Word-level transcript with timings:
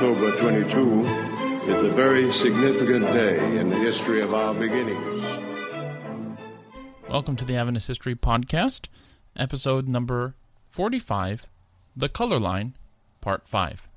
October 0.00 0.34
22 0.38 1.04
is 1.70 1.82
a 1.82 1.90
very 1.90 2.32
significant 2.32 3.04
day 3.12 3.58
in 3.58 3.68
the 3.68 3.76
history 3.76 4.22
of 4.22 4.32
our 4.32 4.54
beginnings. 4.54 5.22
Welcome 7.06 7.36
to 7.36 7.44
the 7.44 7.56
Adventist 7.56 7.86
History 7.86 8.14
Podcast, 8.14 8.88
episode 9.36 9.88
number 9.88 10.36
45, 10.70 11.44
The 11.94 12.08
Color 12.08 12.38
Line, 12.38 12.76
Part 13.20 13.46
5. 13.46 13.88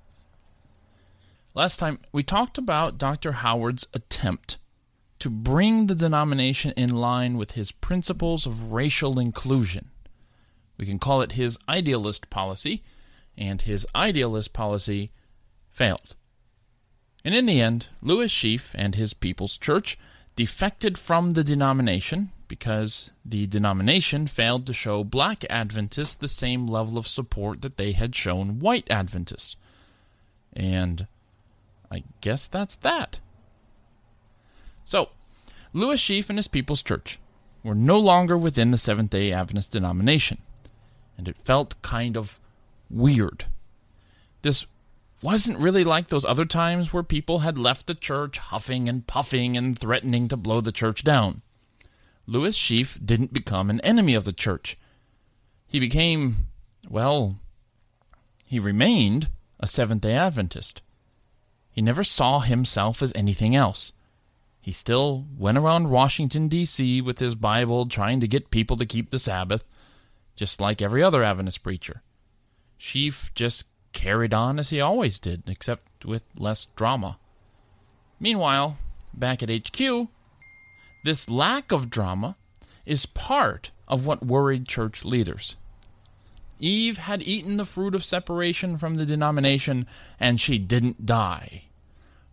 Last 1.54 1.80
time, 1.80 2.00
we 2.12 2.22
talked 2.22 2.58
about 2.58 2.98
Dr. 2.98 3.32
Howard's 3.32 3.88
attempt 3.94 4.58
to 5.20 5.30
bring 5.30 5.88
the 5.88 5.96
denomination 5.96 6.74
in 6.76 6.90
line 6.90 7.38
with 7.38 7.52
his 7.52 7.72
principles 7.72 8.46
of 8.46 8.74
racial 8.74 9.18
inclusion. 9.20 9.90
We 10.78 10.86
can 10.86 11.00
call 11.00 11.22
it 11.22 11.32
his 11.32 11.58
idealist 11.70 12.30
policy, 12.30 12.84
and 13.38 13.62
his 13.62 13.88
idealist 13.96 14.52
policy 14.52 15.10
failed. 15.74 16.16
And 17.26 17.34
in 17.34 17.46
the 17.46 17.62
end, 17.62 17.88
Lewis 18.02 18.32
Sheafe 18.32 18.72
and 18.76 18.96
his 18.96 19.14
People's 19.14 19.58
Church 19.58 19.98
defected 20.36 20.98
from 20.98 21.32
the 21.32 21.44
denomination 21.44 22.30
because 22.48 23.12
the 23.26 23.48
denomination 23.48 24.28
failed 24.28 24.68
to 24.68 24.74
show 24.74 25.04
black 25.04 25.44
Adventists 25.50 26.16
the 26.16 26.28
same 26.28 26.68
level 26.68 26.98
of 26.98 27.08
support 27.08 27.62
that 27.62 27.78
they 27.78 27.94
had 27.94 28.16
shown 28.16 28.60
white 28.60 28.90
Adventists. 28.92 29.56
And 30.54 31.08
I 31.92 32.04
guess 32.22 32.48
that's 32.48 32.76
that. 32.78 33.20
So, 34.84 35.10
Lewis 35.72 36.02
Sheafe 36.02 36.30
and 36.30 36.38
his 36.38 36.48
People's 36.48 36.84
Church 36.84 37.20
were 37.64 37.76
no 37.76 38.00
longer 38.00 38.38
within 38.38 38.72
the 38.72 38.78
Seventh 38.78 39.12
day 39.12 39.32
Adventist 39.32 39.72
denomination, 39.72 40.40
and 41.18 41.28
it 41.28 41.38
felt 41.38 41.82
kind 41.82 42.18
of 42.18 42.40
weird. 42.90 43.46
This 44.42 44.66
wasn't 45.24 45.58
really 45.58 45.86
like 45.86 46.08
those 46.08 46.26
other 46.26 46.46
times 46.46 46.92
where 46.92 47.02
people 47.02 47.40
had 47.40 47.58
left 47.58 47.88
the 47.88 47.96
church 47.96 48.38
huffing 48.38 48.90
and 48.90 49.08
puffing 49.08 49.56
and 49.56 49.80
threatening 49.80 50.28
to 50.28 50.36
blow 50.36 50.60
the 50.60 50.72
church 50.72 51.04
down. 51.04 51.42
Lewis 52.28 52.58
Sheafe 52.58 53.04
didn't 53.04 53.34
become 53.34 53.70
an 53.70 53.80
enemy 53.82 54.16
of 54.16 54.26
the 54.26 54.34
church. 54.34 54.78
He 55.66 55.80
became, 55.80 56.36
well, 56.90 57.38
he 58.44 58.60
remained 58.60 59.30
a 59.62 59.68
Seventh 59.68 60.02
day 60.02 60.14
Adventist. 60.14 60.82
He 61.72 61.82
never 61.82 62.04
saw 62.04 62.42
himself 62.42 63.02
as 63.02 63.14
anything 63.16 63.56
else. 63.56 63.94
He 64.60 64.72
still 64.72 65.26
went 65.38 65.58
around 65.58 65.90
Washington, 65.90 66.48
D.C. 66.50 67.02
with 67.02 67.20
his 67.20 67.34
Bible 67.34 67.88
trying 67.88 68.20
to 68.20 68.28
get 68.28 68.52
people 68.52 68.78
to 68.78 68.86
keep 68.86 69.10
the 69.10 69.20
Sabbath, 69.20 69.64
just 70.36 70.62
like 70.62 70.82
every 70.82 71.02
other 71.02 71.24
Adventist 71.24 71.64
preacher. 71.64 72.02
Sheafe 72.78 73.34
just 73.34 73.66
carried 73.94 74.34
on 74.34 74.60
as 74.60 74.70
he 74.70 74.82
always 74.82 75.20
did, 75.20 75.44
except 75.48 76.06
with 76.06 76.24
less 76.38 76.66
drama. 76.76 77.18
Meanwhile, 78.20 78.78
back 79.14 79.44
at 79.44 79.50
HQ, 79.50 80.08
this 81.04 81.30
lack 81.30 81.72
of 81.72 81.90
drama 81.90 82.36
is 82.86 83.06
part 83.06 83.72
of 83.88 84.06
what 84.06 84.26
worried 84.26 84.68
church 84.68 85.06
leaders. 85.06 85.56
Eve 86.60 86.98
had 86.98 87.22
eaten 87.24 87.58
the 87.58 87.66
fruit 87.66 87.94
of 87.94 88.06
separation 88.06 88.78
from 88.78 88.96
the 88.96 89.06
denomination, 89.06 89.86
and 90.20 90.40
she 90.40 90.58
didn't 90.58 91.06
die. 91.06 91.64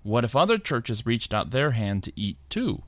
What 0.02 0.24
if 0.24 0.36
other 0.36 0.58
churches 0.58 1.04
reached 1.04 1.34
out 1.34 1.50
their 1.50 1.72
hand 1.72 2.04
to 2.04 2.12
eat 2.14 2.38
too? 2.48 2.82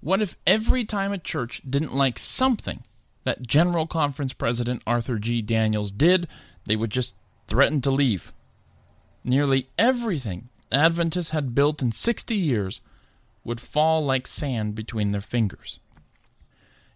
What 0.00 0.22
if 0.22 0.36
every 0.46 0.84
time 0.84 1.12
a 1.12 1.18
church 1.18 1.62
didn't 1.68 1.94
like 1.94 2.18
something 2.18 2.84
that 3.24 3.46
General 3.46 3.86
Conference 3.86 4.32
President 4.32 4.82
Arthur 4.86 5.18
G. 5.18 5.42
Daniells 5.42 5.90
did, 5.90 6.28
they 6.64 6.76
would 6.76 6.90
just 6.90 7.16
threaten 7.46 7.80
to 7.82 7.90
leave? 7.90 8.32
Nearly 9.24 9.66
everything 9.78 10.48
Adventists 10.72 11.30
had 11.30 11.54
built 11.54 11.82
in 11.82 11.92
60 11.92 12.34
years 12.34 12.80
would 13.44 13.60
fall 13.60 14.04
like 14.04 14.26
sand 14.26 14.74
between 14.74 15.12
their 15.12 15.20
fingers. 15.20 15.78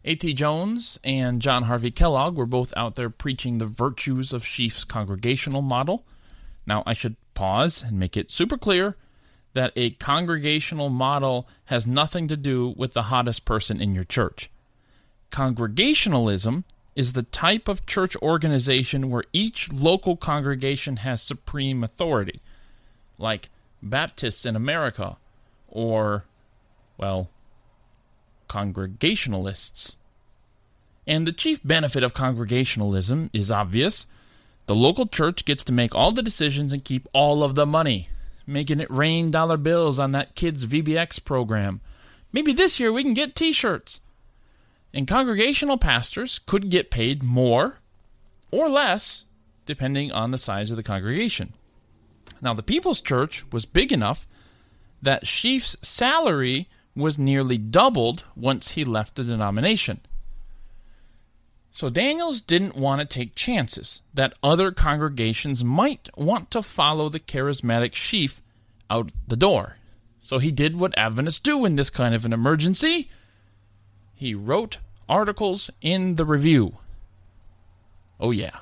A.T. 0.04 0.32
Jones 0.34 0.98
and 1.04 1.42
John 1.42 1.64
Harvey 1.64 1.90
Kellogg 1.90 2.36
were 2.36 2.46
both 2.46 2.72
out 2.76 2.94
there 2.94 3.10
preaching 3.10 3.58
the 3.58 3.66
virtues 3.66 4.32
of 4.32 4.44
Sheafe's 4.44 4.84
congregational 4.84 5.62
model. 5.62 6.04
Now, 6.66 6.82
I 6.86 6.94
should 6.94 7.16
pause 7.34 7.82
and 7.82 7.98
make 7.98 8.16
it 8.16 8.30
super 8.30 8.56
clear 8.56 8.96
that 9.52 9.72
a 9.76 9.90
congregational 9.90 10.88
model 10.88 11.48
has 11.66 11.86
nothing 11.86 12.28
to 12.28 12.36
do 12.36 12.74
with 12.76 12.94
the 12.94 13.02
hottest 13.02 13.44
person 13.44 13.80
in 13.80 13.94
your 13.94 14.04
church. 14.04 14.50
Congregationalism 15.30 16.64
is 16.96 17.12
the 17.12 17.22
type 17.22 17.68
of 17.68 17.86
church 17.86 18.16
organization 18.16 19.10
where 19.10 19.24
each 19.32 19.72
local 19.72 20.16
congregation 20.16 20.96
has 20.96 21.22
supreme 21.22 21.84
authority, 21.84 22.40
like 23.18 23.48
Baptists 23.82 24.44
in 24.44 24.56
America, 24.56 25.16
or, 25.68 26.24
well, 26.98 27.30
Congregationalists. 28.48 29.96
And 31.06 31.26
the 31.26 31.32
chief 31.32 31.60
benefit 31.64 32.02
of 32.02 32.12
Congregationalism 32.12 33.30
is 33.32 33.50
obvious. 33.50 34.06
The 34.66 34.74
local 34.74 35.06
church 35.06 35.44
gets 35.44 35.64
to 35.64 35.72
make 35.72 35.94
all 35.94 36.12
the 36.12 36.22
decisions 36.22 36.72
and 36.72 36.84
keep 36.84 37.08
all 37.12 37.42
of 37.42 37.54
the 37.54 37.66
money, 37.66 38.08
making 38.46 38.80
it 38.80 38.90
rain 38.90 39.30
dollar 39.30 39.56
bills 39.56 39.98
on 39.98 40.12
that 40.12 40.34
kid's 40.34 40.66
VBS 40.66 41.24
program. 41.24 41.80
Maybe 42.32 42.52
this 42.52 42.78
year 42.78 42.92
we 42.92 43.02
can 43.02 43.14
get 43.14 43.34
t 43.34 43.52
shirts. 43.52 44.00
And 44.92 45.06
congregational 45.06 45.78
pastors 45.78 46.40
could 46.46 46.70
get 46.70 46.90
paid 46.90 47.22
more 47.22 47.76
or 48.50 48.68
less, 48.68 49.24
depending 49.66 50.12
on 50.12 50.30
the 50.30 50.38
size 50.38 50.70
of 50.70 50.76
the 50.76 50.82
congregation. 50.82 51.52
Now, 52.40 52.54
the 52.54 52.62
People's 52.62 53.00
Church 53.00 53.44
was 53.52 53.64
big 53.64 53.92
enough 53.92 54.26
that 55.02 55.24
Sheafe's 55.24 55.76
salary 55.86 56.68
was 56.96 57.18
nearly 57.18 57.56
doubled 57.56 58.24
once 58.34 58.72
he 58.72 58.84
left 58.84 59.14
the 59.14 59.24
denomination. 59.24 60.00
So 61.72 61.88
Daniells 61.88 62.44
didn't 62.44 62.76
want 62.76 63.00
to 63.00 63.06
take 63.06 63.34
chances 63.34 64.00
that 64.12 64.34
other 64.42 64.72
congregations 64.72 65.62
might 65.62 66.08
want 66.16 66.50
to 66.50 66.62
follow 66.62 67.08
the 67.08 67.20
charismatic 67.20 67.92
Sheafe 67.92 68.40
out 68.90 69.12
the 69.28 69.36
door. 69.36 69.76
So 70.20 70.38
he 70.38 70.50
did 70.50 70.78
what 70.78 70.98
Adventists 70.98 71.40
do 71.40 71.64
in 71.64 71.76
this 71.76 71.90
kind 71.90 72.14
of 72.14 72.24
an 72.24 72.32
emergency. 72.32 73.08
He 74.20 74.34
wrote 74.34 74.76
articles 75.08 75.70
in 75.80 76.16
the 76.16 76.26
review. 76.26 76.74
Oh, 78.20 78.32
yeah. 78.32 78.58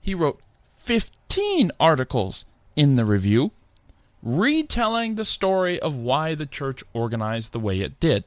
He 0.00 0.14
wrote 0.14 0.40
15 0.76 1.72
articles 1.80 2.44
in 2.76 2.94
the 2.94 3.04
review 3.04 3.50
retelling 4.22 5.16
the 5.16 5.24
story 5.24 5.80
of 5.80 5.96
why 5.96 6.36
the 6.36 6.46
church 6.46 6.84
organized 6.92 7.50
the 7.50 7.58
way 7.58 7.80
it 7.80 7.98
did. 7.98 8.22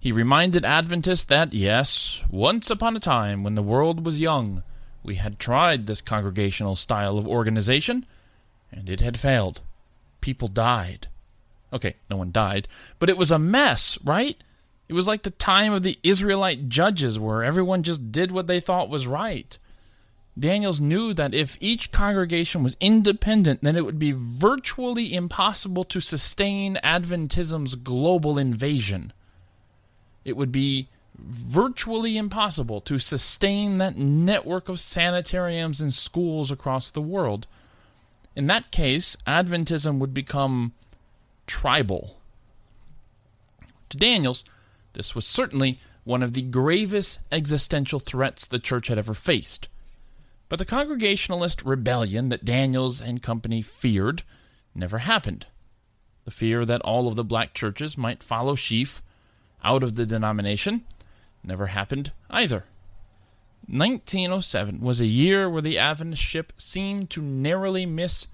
He 0.00 0.12
reminded 0.12 0.64
Adventists 0.64 1.26
that, 1.26 1.52
yes, 1.52 2.24
once 2.30 2.70
upon 2.70 2.96
a 2.96 3.00
time 3.00 3.42
when 3.42 3.54
the 3.54 3.62
world 3.62 4.06
was 4.06 4.18
young, 4.18 4.64
we 5.02 5.16
had 5.16 5.38
tried 5.38 5.86
this 5.86 6.00
congregational 6.00 6.74
style 6.74 7.18
of 7.18 7.28
organization, 7.28 8.06
and 8.72 8.88
it 8.88 9.02
had 9.02 9.18
failed. 9.18 9.60
People 10.22 10.48
died. 10.48 11.08
Okay, 11.72 11.94
no 12.10 12.16
one 12.16 12.32
died, 12.32 12.68
but 12.98 13.08
it 13.08 13.16
was 13.16 13.30
a 13.30 13.38
mess, 13.38 13.98
right? 14.04 14.36
It 14.88 14.94
was 14.94 15.06
like 15.06 15.22
the 15.22 15.30
time 15.30 15.72
of 15.72 15.82
the 15.82 15.98
Israelite 16.02 16.68
judges 16.68 17.18
where 17.18 17.42
everyone 17.42 17.82
just 17.82 18.12
did 18.12 18.30
what 18.30 18.46
they 18.46 18.60
thought 18.60 18.90
was 18.90 19.06
right. 19.06 19.58
Daniells 20.38 20.80
knew 20.80 21.12
that 21.12 21.34
if 21.34 21.56
each 21.60 21.92
congregation 21.92 22.62
was 22.62 22.76
independent, 22.80 23.62
then 23.62 23.76
it 23.76 23.84
would 23.84 23.98
be 23.98 24.14
virtually 24.16 25.14
impossible 25.14 25.84
to 25.84 26.00
sustain 26.00 26.78
Adventism's 26.82 27.74
global 27.74 28.38
invasion. 28.38 29.12
It 30.24 30.36
would 30.36 30.52
be 30.52 30.88
virtually 31.18 32.16
impossible 32.16 32.80
to 32.80 32.98
sustain 32.98 33.78
that 33.78 33.96
network 33.96 34.68
of 34.68 34.80
sanitariums 34.80 35.80
and 35.80 35.92
schools 35.92 36.50
across 36.50 36.90
the 36.90 37.02
world. 37.02 37.46
In 38.34 38.46
that 38.46 38.72
case, 38.72 39.16
Adventism 39.26 39.98
would 39.98 40.14
become 40.14 40.72
tribal. 41.46 42.20
To 43.90 43.96
Daniells, 43.96 44.44
this 44.94 45.14
was 45.14 45.26
certainly 45.26 45.78
one 46.04 46.22
of 46.22 46.32
the 46.32 46.42
gravest 46.42 47.20
existential 47.30 47.98
threats 47.98 48.46
the 48.46 48.58
church 48.58 48.88
had 48.88 48.98
ever 48.98 49.14
faced. 49.14 49.68
But 50.48 50.58
the 50.58 50.64
Congregationalist 50.64 51.62
rebellion 51.62 52.28
that 52.28 52.44
Daniells 52.44 53.00
and 53.00 53.22
company 53.22 53.62
feared 53.62 54.22
never 54.74 54.98
happened. 54.98 55.46
The 56.24 56.30
fear 56.30 56.64
that 56.64 56.82
all 56.82 57.08
of 57.08 57.16
the 57.16 57.24
black 57.24 57.54
churches 57.54 57.96
might 57.96 58.22
follow 58.22 58.54
Sheafe 58.54 59.00
out 59.64 59.82
of 59.82 59.94
the 59.94 60.06
denomination 60.06 60.84
never 61.42 61.68
happened 61.68 62.12
either. 62.30 62.64
1907 63.66 64.80
was 64.80 65.00
a 65.00 65.06
year 65.06 65.48
where 65.48 65.62
the 65.62 65.78
Adventist 65.78 66.22
ship 66.22 66.52
seemed 66.56 67.10
to 67.10 67.22
narrowly 67.22 67.86
miss 67.86 68.26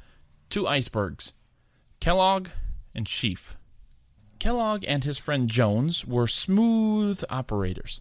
two 0.49 0.67
icebergs 0.67 1.33
Kellogg 2.01 2.49
and 2.99 3.07
Sheafe. 3.07 3.55
Kellogg 4.41 4.85
and 4.87 5.05
his 5.05 5.19
friend 5.19 5.49
Jones 5.49 6.05
were 6.05 6.27
smooth 6.27 7.23
operators. 7.31 8.01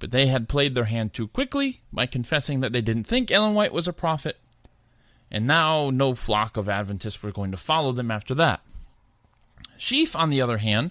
But 0.00 0.10
they 0.10 0.26
had 0.26 0.48
played 0.48 0.74
their 0.74 0.84
hand 0.84 1.12
too 1.12 1.28
quickly 1.28 1.82
by 1.92 2.06
confessing 2.06 2.58
that 2.60 2.72
they 2.72 2.80
didn't 2.80 3.04
think 3.04 3.30
Ellen 3.30 3.54
White 3.54 3.72
was 3.72 3.86
a 3.86 3.92
prophet, 3.92 4.40
And 5.30 5.46
now 5.46 5.90
no 5.90 6.14
flock 6.14 6.56
of 6.56 6.68
Adventists 6.68 7.22
were 7.22 7.30
going 7.30 7.52
to 7.52 7.56
follow 7.56 7.92
them 7.92 8.10
after 8.10 8.34
that. 8.34 8.60
Sheafe, 9.78 10.16
on 10.16 10.30
the 10.30 10.40
other 10.40 10.58
hand, 10.58 10.90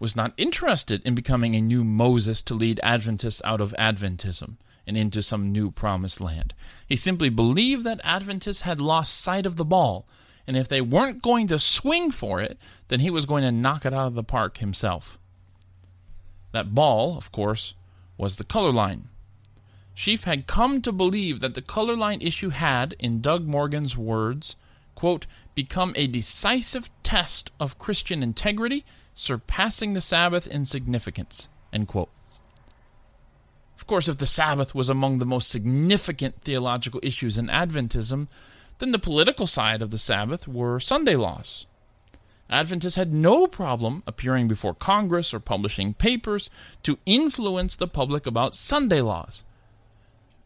was 0.00 0.16
not 0.16 0.34
interested 0.36 1.02
in 1.04 1.14
becoming 1.14 1.54
a 1.54 1.60
new 1.60 1.84
Moses 1.84 2.42
to 2.42 2.54
lead 2.54 2.80
Adventists 2.82 3.42
out 3.44 3.60
of 3.60 3.74
Adventism 3.78 4.56
and 4.86 4.96
into 4.96 5.22
some 5.22 5.52
new 5.52 5.70
promised 5.70 6.20
land. 6.20 6.52
He 6.88 6.96
simply 6.96 7.28
believed 7.28 7.84
that 7.84 8.00
Adventists 8.02 8.62
had 8.62 8.80
lost 8.80 9.20
sight 9.20 9.46
of 9.46 9.56
the 9.56 9.64
ball, 9.64 10.06
and 10.46 10.56
if 10.56 10.68
they 10.68 10.80
weren't 10.80 11.22
going 11.22 11.46
to 11.48 11.58
swing 11.58 12.10
for 12.10 12.40
it, 12.40 12.58
then 12.88 13.00
he 13.00 13.10
was 13.10 13.26
going 13.26 13.42
to 13.42 13.50
knock 13.50 13.84
it 13.84 13.92
out 13.92 14.06
of 14.06 14.14
the 14.14 14.22
park 14.22 14.58
himself. 14.58 15.18
That 16.52 16.74
ball, 16.74 17.18
of 17.18 17.32
course, 17.32 17.74
was 18.16 18.36
the 18.36 18.44
color 18.44 18.72
line. 18.72 19.08
Sheafe 19.94 20.24
had 20.24 20.46
come 20.46 20.82
to 20.82 20.92
believe 20.92 21.40
that 21.40 21.54
the 21.54 21.62
color 21.62 21.96
line 21.96 22.20
issue 22.20 22.50
had, 22.50 22.94
in 22.98 23.20
Doug 23.20 23.46
Morgan's 23.46 23.96
words, 23.96 24.56
quote, 24.94 25.26
become 25.54 25.94
a 25.96 26.06
decisive 26.06 26.90
test 27.02 27.50
of 27.58 27.78
Christian 27.78 28.22
integrity, 28.22 28.84
surpassing 29.14 29.94
the 29.94 30.00
Sabbath 30.00 30.46
in 30.46 30.64
significance, 30.64 31.48
end 31.72 31.88
quote. 31.88 32.10
Of 33.78 33.86
course, 33.86 34.08
if 34.08 34.18
the 34.18 34.26
Sabbath 34.26 34.74
was 34.74 34.88
among 34.88 35.18
the 35.18 35.26
most 35.26 35.48
significant 35.48 36.42
theological 36.42 37.00
issues 37.02 37.38
in 37.38 37.46
Adventism, 37.48 38.28
then 38.78 38.92
the 38.92 38.98
political 38.98 39.46
side 39.46 39.82
of 39.82 39.90
the 39.90 39.98
Sabbath 39.98 40.46
were 40.46 40.78
Sunday 40.80 41.16
laws. 41.16 41.66
Adventists 42.48 42.94
had 42.94 43.12
no 43.12 43.46
problem 43.46 44.02
appearing 44.06 44.46
before 44.46 44.74
Congress 44.74 45.34
or 45.34 45.40
publishing 45.40 45.94
papers 45.94 46.48
to 46.82 46.98
influence 47.04 47.74
the 47.74 47.88
public 47.88 48.26
about 48.26 48.54
Sunday 48.54 49.00
laws. 49.00 49.42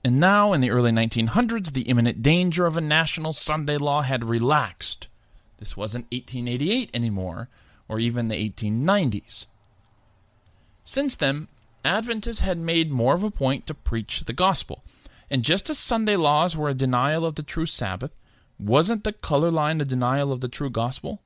And 0.03 0.19
now, 0.19 0.55
in 0.55 0.63
the 0.63 0.71
early 0.71 0.93
1900s, 0.93 1.73
the 1.73 1.83
imminent 1.83 2.23
danger 2.23 2.65
of 2.65 2.77
a 2.77 2.81
national 2.81 3.35
Sunday 3.35 3.77
law 3.77 4.01
had 4.01 4.25
relaxed. 4.25 5.09
This 5.59 5.77
wasn't 5.77 6.07
1888 6.11 6.91
anymore, 6.95 7.49
or 7.87 7.99
even 7.99 8.29
the 8.29 8.51
1890s. 8.51 9.45
Since 10.85 11.17
then, 11.17 11.49
Adventists 11.85 12.41
had 12.41 12.57
made 12.57 12.91
more 12.91 13.15
of 13.15 13.23
a 13.23 13.31
point 13.31 13.67
to 13.67 13.75
preach 13.75 14.25
the 14.25 14.33
gospel. 14.33 14.83
And 15.31 15.45
just 15.45 15.71
as 15.71 15.79
Sunday 15.79 16.17
laws 16.17 16.57
were 16.57 16.69
a 16.69 16.75
denial 16.75 17.25
of 17.25 17.37
the 17.37 17.43
true 17.43 17.67
Sabbath, 17.67 18.13
wasn't 18.59 19.05
the 19.05 19.13
color 19.13 19.51
line 19.51 19.81
a 19.81 19.85
denial 19.85 20.33
of 20.33 20.41
the 20.41 20.49
true 20.49 20.71
gospel? 20.71 21.23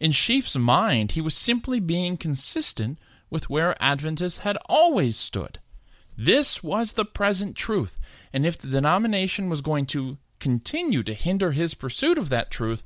In 0.00 0.10
Sheafe's 0.10 0.56
mind, 0.56 1.12
he 1.12 1.20
was 1.20 1.34
simply 1.34 1.80
being 1.80 2.16
consistent 2.16 2.98
with 3.30 3.48
where 3.48 3.80
Adventists 3.80 4.38
had 4.38 4.58
always 4.66 5.16
stood. 5.16 5.58
This 6.18 6.62
was 6.62 6.92
the 6.92 7.04
present 7.04 7.56
truth, 7.56 7.98
and 8.32 8.44
if 8.44 8.58
the 8.58 8.68
denomination 8.68 9.48
was 9.48 9.60
going 9.60 9.86
to 9.86 10.18
continue 10.38 11.02
to 11.02 11.14
hinder 11.14 11.52
his 11.52 11.74
pursuit 11.74 12.18
of 12.18 12.28
that 12.28 12.50
truth, 12.50 12.82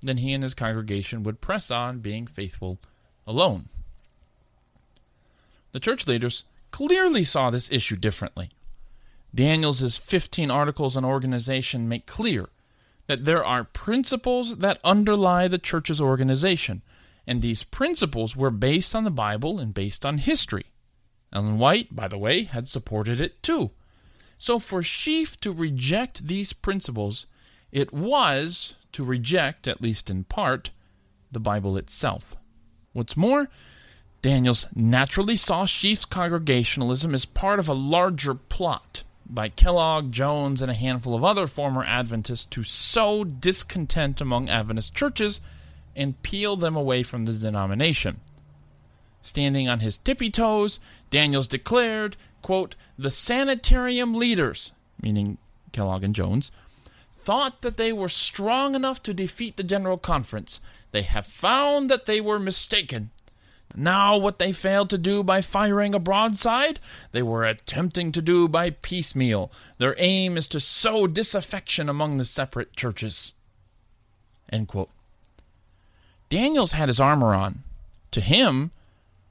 then 0.00 0.18
he 0.18 0.32
and 0.32 0.42
his 0.42 0.54
congregation 0.54 1.22
would 1.22 1.40
press 1.40 1.70
on 1.70 1.98
being 1.98 2.26
faithful 2.26 2.78
alone. 3.26 3.66
The 5.72 5.80
church 5.80 6.06
leaders 6.06 6.44
clearly 6.70 7.24
saw 7.24 7.50
this 7.50 7.70
issue 7.72 7.96
differently. 7.96 8.50
Daniells' 9.34 9.98
15 9.98 10.50
articles 10.50 10.96
on 10.96 11.04
organization 11.04 11.88
make 11.88 12.06
clear 12.06 12.48
that 13.06 13.24
there 13.24 13.44
are 13.44 13.64
principles 13.64 14.58
that 14.58 14.78
underlie 14.84 15.48
the 15.48 15.58
church's 15.58 16.00
organization, 16.00 16.82
and 17.26 17.42
these 17.42 17.64
principles 17.64 18.36
were 18.36 18.50
based 18.50 18.94
on 18.94 19.04
the 19.04 19.10
Bible 19.10 19.58
and 19.58 19.74
based 19.74 20.06
on 20.06 20.18
history. 20.18 20.66
Ellen 21.32 21.58
White, 21.58 21.94
by 21.94 22.06
the 22.06 22.18
way, 22.18 22.44
had 22.44 22.68
supported 22.68 23.20
it 23.20 23.42
too. 23.42 23.72
So 24.38 24.58
for 24.58 24.82
Sheafe 24.82 25.36
to 25.40 25.50
reject 25.50 26.28
these 26.28 26.52
principles, 26.52 27.26
it 27.72 27.92
was 27.92 28.76
to 28.92 29.02
reject, 29.02 29.66
at 29.66 29.82
least 29.82 30.08
in 30.08 30.24
part, 30.24 30.70
the 31.32 31.40
Bible 31.40 31.76
itself. 31.76 32.36
What's 32.92 33.16
more, 33.16 33.48
Daniells 34.22 34.66
naturally 34.76 35.36
saw 35.36 35.64
Sheafe's 35.64 36.04
congregationalism 36.04 37.12
as 37.12 37.24
part 37.24 37.58
of 37.58 37.68
a 37.68 37.74
larger 37.74 38.34
plot 38.34 39.02
by 39.26 39.48
Kellogg, 39.48 40.12
Jones, 40.12 40.60
and 40.62 40.70
a 40.70 40.74
handful 40.74 41.14
of 41.14 41.24
other 41.24 41.46
former 41.46 41.84
Adventists 41.84 42.46
to 42.46 42.62
sow 42.62 43.24
discontent 43.24 44.20
among 44.20 44.48
Adventist 44.48 44.94
churches 44.94 45.40
and 45.96 46.22
peel 46.22 46.56
them 46.56 46.76
away 46.76 47.02
from 47.02 47.24
the 47.24 47.32
denomination. 47.32 48.20
Standing 49.22 49.68
on 49.68 49.80
his 49.80 49.96
tippy 49.96 50.30
toes, 50.30 50.80
Daniells 51.10 51.48
declared, 51.48 52.16
quote, 52.42 52.74
The 52.98 53.10
sanitarium 53.10 54.14
leaders, 54.14 54.72
meaning 55.00 55.38
Kellogg 55.72 56.04
and 56.04 56.14
Jones, 56.14 56.50
thought 57.16 57.62
that 57.62 57.78
they 57.78 57.92
were 57.92 58.08
strong 58.08 58.74
enough 58.74 59.02
to 59.02 59.14
defeat 59.14 59.56
the 59.56 59.64
General 59.64 59.96
Conference. 59.96 60.60
They 60.92 61.02
have 61.02 61.26
found 61.26 61.88
that 61.88 62.04
they 62.04 62.20
were 62.20 62.38
mistaken. 62.38 63.10
Now, 63.76 64.16
what 64.16 64.38
they 64.38 64.52
failed 64.52 64.90
to 64.90 64.98
do 64.98 65.24
by 65.24 65.40
firing 65.40 65.94
a 65.94 65.98
broadside, 65.98 66.78
they 67.10 67.22
were 67.22 67.44
attempting 67.44 68.12
to 68.12 68.22
do 68.22 68.48
by 68.48 68.70
piecemeal. 68.70 69.50
Their 69.78 69.96
aim 69.98 70.36
is 70.36 70.46
to 70.48 70.60
sow 70.60 71.06
disaffection 71.08 71.88
among 71.88 72.16
the 72.16 72.24
separate 72.24 72.76
churches. 72.76 73.32
Daniells 76.30 76.72
had 76.72 76.88
his 76.88 77.00
armor 77.00 77.34
on. 77.34 77.64
To 78.12 78.20
him, 78.20 78.70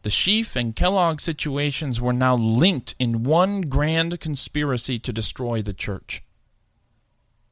the 0.01 0.09
Sheafe 0.09 0.57
and 0.57 0.75
Kellogg 0.75 1.21
situations 1.21 2.01
were 2.01 2.11
now 2.11 2.35
linked 2.35 2.95
in 2.99 3.23
one 3.23 3.61
grand 3.61 4.19
conspiracy 4.19 4.99
to 4.99 5.13
destroy 5.13 5.61
the 5.61 5.73
church. 5.73 6.21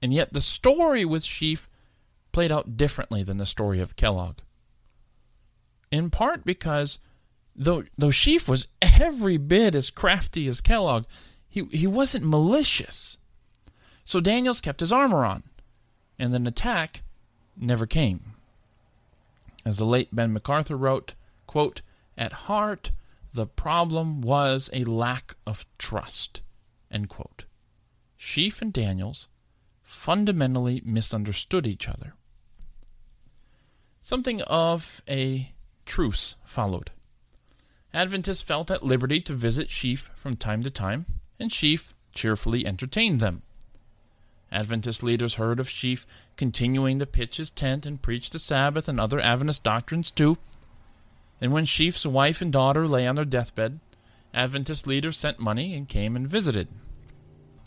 And 0.01 0.11
yet 0.11 0.33
the 0.33 0.41
story 0.41 1.05
with 1.05 1.23
Sheafe 1.23 1.67
played 2.33 2.51
out 2.51 2.75
differently 2.75 3.23
than 3.23 3.37
the 3.37 3.45
story 3.45 3.79
of 3.79 3.95
Kellogg 3.95 4.39
in 5.91 6.09
part 6.09 6.45
because 6.45 6.99
though 7.55 7.83
though 7.97 8.07
Sheafe 8.07 8.47
was 8.47 8.67
every 8.81 9.37
bit 9.37 9.75
as 9.75 9.89
crafty 9.89 10.47
as 10.47 10.61
Kellogg, 10.61 11.05
he 11.47 11.65
he 11.65 11.87
wasn't 11.87 12.25
malicious. 12.25 13.17
So 14.03 14.19
Daniells 14.19 14.61
kept 14.61 14.79
his 14.79 14.91
armor 14.91 15.23
on, 15.23 15.43
and 16.17 16.33
an 16.33 16.47
attack 16.47 17.03
never 17.55 17.85
came. 17.85 18.31
As 19.63 19.77
the 19.77 19.85
late 19.85 20.13
Ben 20.13 20.35
McArthur 20.35 20.79
wrote, 20.79 21.13
quote, 21.45 21.81
At 22.17 22.33
heart, 22.33 22.91
the 23.33 23.45
problem 23.45 24.21
was 24.21 24.69
a 24.73 24.83
lack 24.85 25.35
of 25.45 25.65
trust. 25.77 26.41
End 26.89 27.09
quote. 27.09 27.45
Sheafe 28.19 28.61
and 28.61 28.73
Daniells 28.73 29.27
fundamentally 29.83 30.81
misunderstood 30.83 31.67
each 31.67 31.87
other. 31.87 32.15
Something 34.01 34.41
of 34.43 35.01
a 35.07 35.49
truce 35.85 36.35
followed. 36.43 36.91
Adventists 37.93 38.41
felt 38.41 38.71
at 38.71 38.83
liberty 38.83 39.19
to 39.21 39.33
visit 39.33 39.67
Sheafe 39.67 40.09
from 40.15 40.35
time 40.35 40.63
to 40.63 40.71
time, 40.71 41.05
and 41.39 41.49
Sheafe 41.51 41.93
cheerfully 42.13 42.65
entertained 42.65 43.19
them. 43.19 43.41
Adventist 44.51 45.01
leaders 45.01 45.35
heard 45.35 45.59
of 45.59 45.69
Sheafe 45.69 46.05
continuing 46.35 46.99
to 46.99 47.05
pitch 47.05 47.37
his 47.37 47.49
tent 47.49 47.85
and 47.85 48.01
preach 48.01 48.29
the 48.29 48.39
Sabbath 48.39 48.87
and 48.87 48.99
other 48.99 49.19
Adventist 49.19 49.63
doctrines 49.63 50.11
too. 50.11 50.37
And 51.39 51.53
when 51.53 51.65
Sheafe's 51.65 52.05
wife 52.05 52.41
and 52.41 52.51
daughter 52.51 52.87
lay 52.87 53.07
on 53.07 53.15
their 53.15 53.25
deathbed, 53.25 53.79
Adventist 54.33 54.87
leaders 54.87 55.17
sent 55.17 55.39
money 55.39 55.73
and 55.73 55.87
came 55.87 56.15
and 56.15 56.27
visited. 56.27 56.67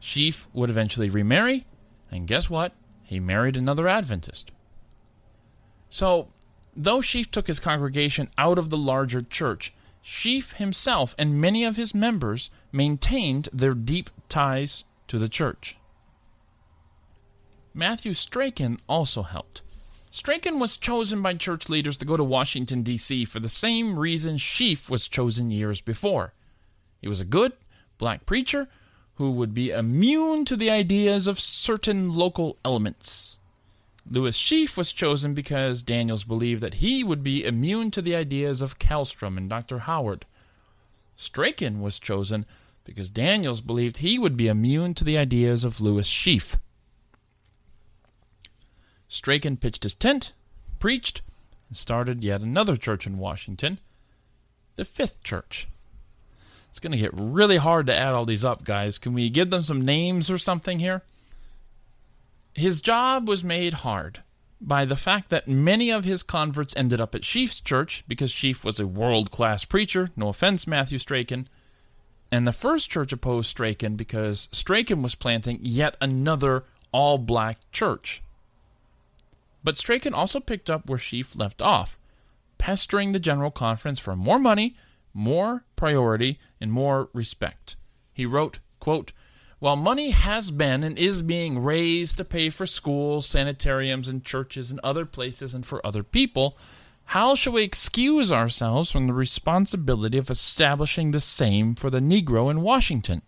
Sheafe 0.00 0.47
would 0.52 0.71
eventually 0.71 1.09
remarry, 1.09 1.64
and 2.11 2.26
guess 2.26 2.50
what? 2.50 2.73
He 3.02 3.21
married 3.21 3.56
another 3.56 3.88
Adventist. 3.88 4.52
So 5.88 6.28
Though 6.76 6.99
Sheafe 6.99 7.31
took 7.31 7.47
his 7.47 7.61
congregation 7.61 8.31
out 8.37 8.59
of 8.59 8.71
the 8.71 8.76
larger 8.76 9.23
church, 9.23 9.73
Sheafe 10.04 10.54
himself 10.54 11.14
and 11.19 11.40
many 11.40 11.64
of 11.64 11.76
his 11.76 11.95
members 11.95 12.50
maintained 12.73 13.49
their 13.52 13.75
deep 13.75 14.11
ties 14.28 14.85
to 15.09 15.19
the 15.19 15.28
church. 15.28 15.76
Matthew 17.73 18.12
Strachan 18.12 18.78
also 18.88 19.23
helped. 19.23 19.62
Strachan 20.11 20.61
was 20.61 20.76
chosen 20.76 21.23
by 21.23 21.35
church 21.35 21.69
leaders 21.69 21.97
to 21.97 22.04
go 22.04 22.16
to 22.16 22.23
Washington, 22.23 22.83
D.C. 22.83 23.25
for 23.25 23.40
the 23.40 23.49
same 23.49 23.99
reason 23.99 24.37
Sheafe 24.37 24.88
was 24.88 25.09
chosen 25.09 25.50
years 25.50 25.81
before. 25.81 26.35
He 27.00 27.09
was 27.09 27.21
a 27.21 27.25
good 27.25 27.52
black 27.99 28.26
preacher 28.26 28.69
who 29.14 29.31
would 29.33 29.54
be 29.54 29.71
immune 29.71 30.45
to 30.45 30.57
the 30.57 30.71
ideas 30.71 31.26
of 31.26 31.40
certain 31.40 32.12
local 32.12 32.57
elements. 32.64 33.38
Lewis 34.08 34.38
Sheafe 34.38 34.76
was 34.76 34.92
chosen 34.92 35.32
because 35.34 35.82
Daniells 35.82 36.26
believed 36.26 36.62
that 36.62 36.75
he 36.75 37.02
would 37.02 37.23
be 37.23 37.44
immune 37.44 37.90
to 37.92 38.02
the 38.02 38.14
ideas 38.14 38.61
of 38.61 38.78
Kallstrom 38.78 39.37
and 39.37 39.49
Dr. 39.49 39.80
Howard. 39.80 40.26
Strachan 41.16 41.80
was 41.80 41.99
chosen 41.99 42.44
because 42.84 43.11
Daniells 43.11 43.64
believed 43.64 43.99
he 43.99 44.18
would 44.18 44.37
be 44.37 44.49
immune 44.49 44.92
to 44.94 45.04
the 45.04 45.16
ideas 45.16 45.64
of 45.64 45.80
Lewis 45.80 46.08
Sheafe. 46.08 46.58
Strachan 49.08 49.56
pitched 49.56 49.84
his 49.84 49.94
tent, 49.94 50.32
preached, 50.78 51.23
and 51.68 51.76
started 51.76 52.23
yet 52.23 52.42
another 52.42 52.76
church 52.76 53.06
in 53.06 53.16
Washington, 53.16 53.78
the 54.76 54.84
Fifth 54.84 55.23
Church. 55.23 55.66
It's 56.68 56.80
going 56.80 56.92
to 56.92 56.99
get 56.99 57.12
really 57.14 57.56
hard 57.56 57.87
to 57.87 57.94
add 57.94 58.14
all 58.14 58.26
these 58.26 58.44
up, 58.44 58.64
guys. 58.64 58.99
Can 58.99 59.14
we 59.14 59.30
give 59.30 59.50
them 59.50 59.62
some 59.62 59.84
names 59.84 60.28
or 60.28 60.37
something 60.37 60.80
here? 60.80 61.02
His 62.54 62.80
job 62.80 63.28
was 63.28 63.42
made 63.42 63.75
hard 63.75 64.23
by 64.61 64.84
the 64.84 64.96
fact 64.96 65.28
that 65.30 65.49
many 65.49 65.90
of 65.90 66.04
his 66.04 66.23
converts 66.23 66.73
ended 66.76 67.00
up 67.00 67.14
at 67.14 67.23
Sheafe's 67.23 67.61
church 67.61 68.04
because 68.06 68.32
Sheafe 68.32 68.64
was 68.64 68.78
a 68.78 68.87
world 68.87 69.30
class 69.30 69.64
preacher. 69.64 70.11
No 70.16 70.28
offense, 70.28 70.66
Matthew 70.66 70.99
Strachan. 70.99 71.49
And 72.30 72.46
the 72.46 72.52
first 72.52 72.90
church 72.90 73.12
opposed 73.12 73.50
Strachan 73.50 73.96
because 73.96 74.49
Strachan 74.52 75.02
was 75.02 75.14
planting 75.14 75.58
yet 75.62 75.96
another 76.00 76.64
all 76.92 77.18
black 77.18 77.58
church. 77.73 78.23
But 79.64 79.76
Strachan 79.76 80.14
also 80.14 80.40
picked 80.40 80.70
up 80.70 80.88
where 80.88 80.99
Sheafe 80.99 81.37
left 81.37 81.61
off, 81.61 81.99
pestering 82.58 83.12
the 83.12 83.20
General 83.20 83.50
Conference 83.50 83.99
for 83.99 84.14
more 84.14 84.38
money, 84.38 84.76
more 85.12 85.64
priority, 85.75 86.38
and 86.61 86.70
more 86.70 87.08
respect. 87.12 87.76
He 88.12 88.26
wrote, 88.26 88.61
quote, 88.78 89.12
while 89.64 89.76
money 89.76 90.11
has 90.11 90.50
been 90.50 90.85
and 90.85 90.99
is 90.99 91.23
being 91.23 91.64
raised 91.64 92.18
to 92.18 92.23
pay 92.23 92.50
for 92.50 92.66
schools, 92.66 93.25
sanitariums, 93.25 94.09
and 94.09 94.23
churches 94.23 94.71
and 94.71 94.78
other 94.85 95.06
places 95.06 95.54
and 95.54 95.64
for 95.64 95.80
other 95.87 96.02
people, 96.02 96.54
how 97.06 97.35
shall 97.35 97.54
we 97.54 97.62
excuse 97.62 98.30
ourselves 98.30 98.90
from 98.90 99.06
the 99.06 99.14
responsibility 99.14 100.18
of 100.18 100.28
establishing 100.28 101.12
the 101.12 101.18
same 101.18 101.75
for 101.75 101.88
the 101.88 102.00
Negro 102.00 102.50
in 102.50 102.61
Washington? 102.61 103.23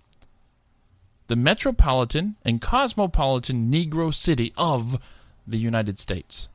The 1.28 1.36
metropolitan 1.36 2.36
and 2.44 2.60
cosmopolitan 2.60 3.72
Negro 3.72 4.12
city 4.12 4.52
of 4.58 5.02
the 5.46 5.56
United 5.56 5.98
States. 5.98 6.50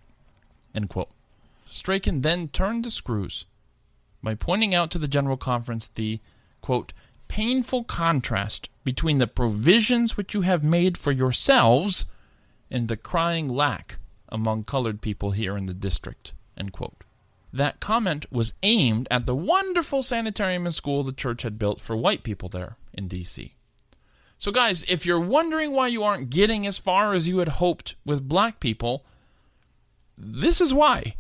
Strachan 1.66 2.22
then 2.22 2.50
turned 2.50 2.86
the 2.86 2.92
screws 2.92 3.46
by 4.22 4.36
pointing 4.36 4.76
out 4.76 4.92
to 4.92 5.00
the 5.00 5.08
General 5.08 5.38
Conference 5.38 5.88
the 5.96 6.20
quote, 6.62 6.94
painful 7.32 7.86
contrast 7.86 8.70
between 8.84 9.18
the 9.18 9.26
provisions 9.26 10.18
which 10.18 10.34
you 10.34 10.42
have 10.42 10.66
made 10.66 10.98
for 10.98 11.14
yourselves 11.14 12.06
and 12.70 12.90
the 12.90 12.98
crying 12.98 13.48
lack 13.48 14.00
among 14.28 14.66
colored 14.66 15.02
people 15.02 15.32
here 15.32 15.56
in 15.56 15.66
the 15.66 15.74
district. 15.74 16.34
That 17.54 17.80
comment 17.80 18.26
was 18.34 18.54
aimed 18.64 19.08
at 19.10 19.26
the 19.26 19.36
wonderful 19.36 20.04
sanitarium 20.04 20.66
and 20.66 20.76
school 20.76 21.04
the 21.04 21.14
church 21.14 21.44
had 21.44 21.58
built 21.58 21.80
for 21.80 21.96
white 21.96 22.24
people 22.24 22.50
there 22.50 22.76
in 22.94 23.08
D.C. 23.08 23.56
So, 24.38 24.52
guys, 24.52 24.84
if 24.90 25.06
you're 25.06 25.18
wondering 25.18 25.72
why 25.72 25.88
you 25.88 26.04
aren't 26.04 26.32
getting 26.32 26.68
as 26.68 26.78
far 26.78 27.14
as 27.14 27.30
you 27.30 27.38
had 27.38 27.48
hoped 27.48 27.96
with 28.06 28.28
black 28.28 28.60
people, 28.60 29.06
this 30.18 30.60
is 30.60 30.74
why. 30.74 31.16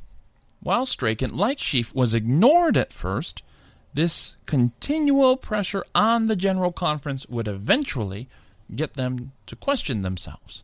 While 0.59 0.85
Strachan, 0.85 1.37
like 1.37 1.57
Sheafe, 1.57 1.95
was 1.95 2.13
ignored 2.13 2.75
at 2.75 2.91
first, 2.91 3.43
this 3.93 4.35
continual 4.45 5.37
pressure 5.37 5.83
on 5.93 6.27
the 6.27 6.35
General 6.35 6.71
Conference 6.71 7.27
would 7.27 7.47
eventually 7.47 8.27
get 8.73 8.93
them 8.93 9.31
to 9.47 9.55
question 9.55 10.01
themselves. 10.01 10.63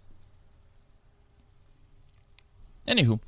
Anywho, 2.87 3.19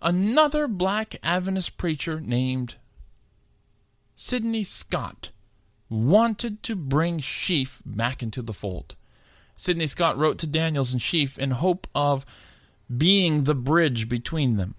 another 0.00 0.66
black 0.66 1.16
Adventist 1.22 1.76
preacher 1.76 2.20
named 2.20 2.76
Sidney 4.16 4.64
Scott 4.64 5.30
wanted 5.90 6.62
to 6.62 6.74
bring 6.74 7.18
Sheafe 7.18 7.80
back 7.84 8.22
into 8.22 8.40
the 8.40 8.54
fold. 8.54 8.96
Sidney 9.56 9.86
Scott 9.86 10.16
wrote 10.16 10.38
to 10.38 10.46
Daniells 10.46 10.92
and 10.92 11.00
Sheafe 11.00 11.38
in 11.38 11.52
hope 11.52 11.86
of 11.94 12.24
being 12.94 13.44
the 13.44 13.54
bridge 13.54 14.08
between 14.08 14.56
them. 14.56 14.74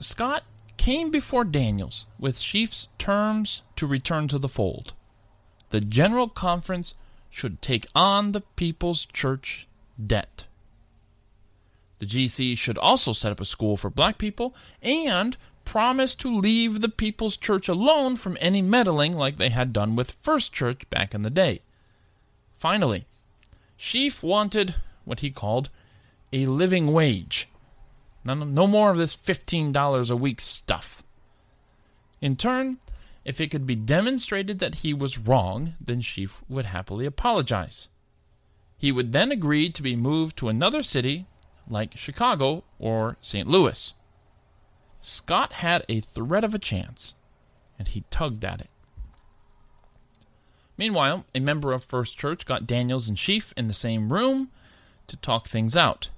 Scott 0.00 0.42
came 0.88 1.10
before 1.10 1.44
Daniells 1.44 2.06
with 2.18 2.38
Sheafe's 2.38 2.88
terms 2.96 3.60
to 3.76 3.86
return 3.86 4.26
to 4.26 4.38
the 4.38 4.48
fold. 4.48 4.94
The 5.68 5.82
General 5.82 6.30
Conference 6.30 6.94
should 7.28 7.60
take 7.60 7.84
on 7.94 8.32
the 8.32 8.40
People's 8.56 9.04
Church 9.04 9.68
debt. 10.02 10.46
The 11.98 12.06
GC 12.06 12.56
should 12.56 12.78
also 12.78 13.12
set 13.12 13.30
up 13.30 13.38
a 13.38 13.44
school 13.44 13.76
for 13.76 13.90
black 13.90 14.16
people 14.16 14.54
and 14.82 15.36
promise 15.66 16.14
to 16.14 16.34
leave 16.34 16.80
the 16.80 16.88
People's 16.88 17.36
Church 17.36 17.68
alone 17.68 18.16
from 18.16 18.38
any 18.40 18.62
meddling 18.62 19.12
like 19.12 19.36
they 19.36 19.50
had 19.50 19.74
done 19.74 19.94
with 19.94 20.16
First 20.22 20.54
Church 20.54 20.88
back 20.88 21.14
in 21.14 21.20
the 21.20 21.28
day. 21.28 21.60
Finally, 22.56 23.04
Sheafe 23.78 24.22
wanted 24.22 24.76
what 25.04 25.20
he 25.20 25.28
called 25.28 25.68
a 26.32 26.46
living 26.46 26.94
wage 26.94 27.46
no, 28.34 28.44
no 28.44 28.66
more 28.66 28.90
of 28.90 28.98
this 28.98 29.16
$15 29.16 30.10
a 30.10 30.16
week 30.16 30.40
stuff. 30.40 31.02
In 32.20 32.36
turn, 32.36 32.78
if 33.24 33.40
it 33.40 33.50
could 33.50 33.66
be 33.66 33.76
demonstrated 33.76 34.58
that 34.58 34.76
he 34.76 34.94
was 34.94 35.18
wrong, 35.18 35.74
then 35.80 36.00
Sheafe 36.00 36.40
would 36.48 36.66
happily 36.66 37.06
apologize. 37.06 37.88
He 38.76 38.92
would 38.92 39.12
then 39.12 39.32
agree 39.32 39.70
to 39.70 39.82
be 39.82 39.96
moved 39.96 40.36
to 40.38 40.48
another 40.48 40.82
city 40.82 41.26
like 41.68 41.96
Chicago 41.96 42.64
or 42.78 43.16
St. 43.20 43.46
Louis. 43.46 43.92
Scott 45.00 45.54
had 45.54 45.84
a 45.88 46.00
thread 46.00 46.44
of 46.44 46.54
a 46.54 46.58
chance, 46.58 47.14
and 47.78 47.88
he 47.88 48.04
tugged 48.10 48.44
at 48.44 48.60
it. 48.60 48.70
Meanwhile, 50.76 51.26
a 51.34 51.40
member 51.40 51.72
of 51.72 51.84
First 51.84 52.16
Church 52.16 52.46
got 52.46 52.66
Daniells 52.66 53.08
and 53.08 53.16
Sheafe 53.16 53.52
in 53.56 53.66
the 53.66 53.74
same 53.74 54.12
room 54.12 54.50
to 55.08 55.16
talk 55.16 55.48
things 55.48 55.76
out. 55.76 56.10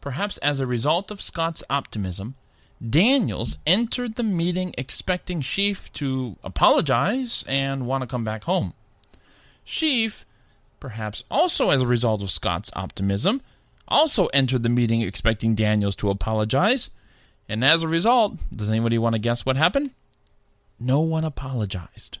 Perhaps 0.00 0.38
as 0.38 0.60
a 0.60 0.66
result 0.66 1.10
of 1.10 1.20
Scott's 1.20 1.64
optimism, 1.68 2.34
Daniells 2.82 3.56
entered 3.66 4.14
the 4.14 4.22
meeting 4.22 4.74
expecting 4.78 5.40
Sheafe 5.40 5.92
to 5.94 6.36
apologize 6.44 7.44
and 7.48 7.86
want 7.86 8.02
to 8.02 8.06
come 8.06 8.24
back 8.24 8.44
home. 8.44 8.74
Sheafe, 9.66 10.24
perhaps 10.78 11.24
also 11.30 11.70
as 11.70 11.82
a 11.82 11.86
result 11.86 12.22
of 12.22 12.30
Scott's 12.30 12.70
optimism, 12.74 13.42
also 13.88 14.26
entered 14.26 14.62
the 14.62 14.68
meeting 14.68 15.02
expecting 15.02 15.56
Daniells 15.56 15.96
to 15.96 16.10
apologize. 16.10 16.90
And 17.48 17.64
as 17.64 17.82
a 17.82 17.88
result, 17.88 18.38
does 18.54 18.70
anybody 18.70 18.98
want 18.98 19.14
to 19.14 19.20
guess 19.20 19.44
what 19.44 19.56
happened? 19.56 19.90
No 20.78 21.00
one 21.00 21.24
apologized. 21.24 22.18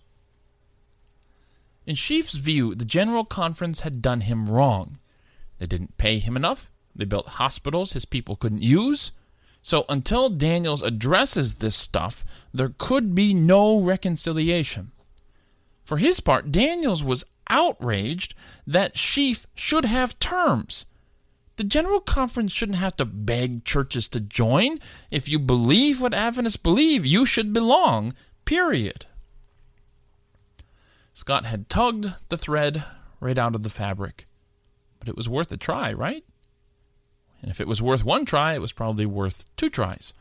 In 1.86 1.94
Sheafe's 1.94 2.34
view, 2.34 2.74
the 2.74 2.84
General 2.84 3.24
Conference 3.24 3.80
had 3.80 4.02
done 4.02 4.22
him 4.22 4.46
wrong. 4.46 4.98
They 5.58 5.66
didn't 5.66 5.96
pay 5.96 6.18
him 6.18 6.36
enough. 6.36 6.70
They 6.98 7.06
built 7.06 7.28
hospitals 7.28 7.92
his 7.92 8.04
people 8.04 8.36
couldn't 8.36 8.62
use. 8.62 9.12
So 9.62 9.84
until 9.88 10.30
Daniells 10.30 10.82
addresses 10.82 11.56
this 11.56 11.76
stuff, 11.76 12.24
there 12.52 12.74
could 12.76 13.14
be 13.14 13.32
no 13.32 13.80
reconciliation. 13.80 14.92
For 15.84 15.96
his 15.96 16.20
part, 16.20 16.52
Daniells 16.52 17.02
was 17.02 17.24
outraged 17.48 18.34
that 18.66 18.94
Sheafe 18.94 19.46
should 19.54 19.86
have 19.86 20.18
terms. 20.18 20.84
The 21.56 21.64
General 21.64 22.00
Conference 22.00 22.52
shouldn't 22.52 22.78
have 22.78 22.96
to 22.98 23.04
beg 23.04 23.64
churches 23.64 24.06
to 24.08 24.20
join. 24.20 24.78
If 25.10 25.28
you 25.28 25.38
believe 25.38 26.00
what 26.00 26.14
Adventists 26.14 26.56
believe, 26.56 27.06
you 27.06 27.24
should 27.24 27.52
belong, 27.52 28.12
period. 28.44 29.06
Scott 31.14 31.46
had 31.46 31.68
tugged 31.68 32.06
the 32.28 32.36
thread 32.36 32.84
right 33.18 33.38
out 33.38 33.56
of 33.56 33.64
the 33.64 33.70
fabric. 33.70 34.26
But 35.00 35.08
it 35.08 35.16
was 35.16 35.28
worth 35.28 35.50
a 35.50 35.56
try, 35.56 35.92
right? 35.92 36.24
And 37.42 37.50
if 37.50 37.60
it 37.60 37.68
was 37.68 37.82
worth 37.82 38.04
one 38.04 38.24
try, 38.24 38.54
it 38.54 38.60
was 38.60 38.72
probably 38.72 39.06
worth 39.06 39.44
two 39.56 39.70
tries. 39.70 40.12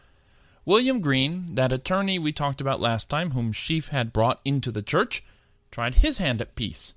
William 0.66 1.00
Green, 1.00 1.46
that 1.56 1.72
attorney 1.72 2.20
we 2.20 2.32
talked 2.32 2.60
about 2.60 2.82
last 2.82 3.10
time, 3.10 3.32
whom 3.32 3.54
Sheafe 3.54 3.90
had 3.90 4.14
brought 4.14 4.42
into 4.44 4.72
the 4.72 4.82
church, 4.82 5.24
tried 5.72 5.96
his 5.96 6.18
hand 6.18 6.42
at 6.42 6.56
peace. 6.56 6.94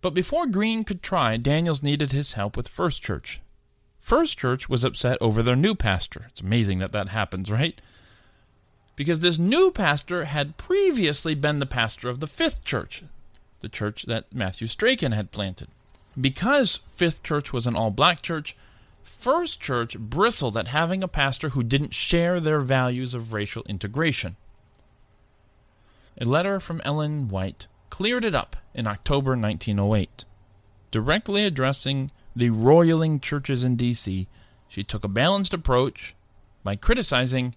But 0.00 0.14
before 0.14 0.46
Green 0.46 0.84
could 0.84 1.02
try, 1.02 1.36
Daniells 1.36 1.82
needed 1.82 2.12
his 2.12 2.34
help 2.34 2.56
with 2.56 2.68
First 2.68 3.02
Church. 3.02 3.40
First 4.00 4.38
Church 4.38 4.68
was 4.68 4.84
upset 4.84 5.18
over 5.20 5.42
their 5.42 5.56
new 5.56 5.74
pastor. 5.74 6.26
It's 6.28 6.42
amazing 6.42 6.78
that 6.78 6.92
that 6.92 7.08
happens, 7.08 7.50
right? 7.50 7.80
Because 8.96 9.20
this 9.20 9.38
new 9.38 9.70
pastor 9.70 10.24
had 10.24 10.56
previously 10.56 11.34
been 11.34 11.58
the 11.58 11.66
pastor 11.66 12.08
of 12.08 12.20
the 12.20 12.26
Fifth 12.26 12.64
Church, 12.64 13.02
the 13.60 13.68
church 13.68 14.04
that 14.04 14.32
Matthew 14.32 14.66
Strachan 14.66 15.12
had 15.12 15.32
planted. 15.32 15.68
Because 16.20 16.80
Fifth 16.94 17.22
Church 17.22 17.52
was 17.52 17.66
an 17.66 17.74
all 17.74 17.90
black 17.90 18.22
church, 18.22 18.54
First 19.04 19.60
Church 19.60 19.98
bristled 19.98 20.56
at 20.56 20.68
having 20.68 21.02
a 21.02 21.08
pastor 21.08 21.50
who 21.50 21.62
didn't 21.62 21.92
share 21.94 22.40
their 22.40 22.60
values 22.60 23.12
of 23.12 23.32
racial 23.34 23.62
integration. 23.68 24.36
A 26.20 26.24
letter 26.24 26.58
from 26.58 26.80
Ellen 26.84 27.28
White 27.28 27.68
cleared 27.90 28.24
it 28.24 28.34
up 28.34 28.56
in 28.72 28.86
October 28.86 29.36
1908. 29.36 30.24
Directly 30.90 31.44
addressing 31.44 32.10
the 32.34 32.50
roiling 32.50 33.20
churches 33.20 33.62
in 33.62 33.76
D.C., 33.76 34.26
she 34.68 34.82
took 34.82 35.04
a 35.04 35.08
balanced 35.08 35.52
approach 35.52 36.14
by 36.62 36.74
criticizing 36.74 37.54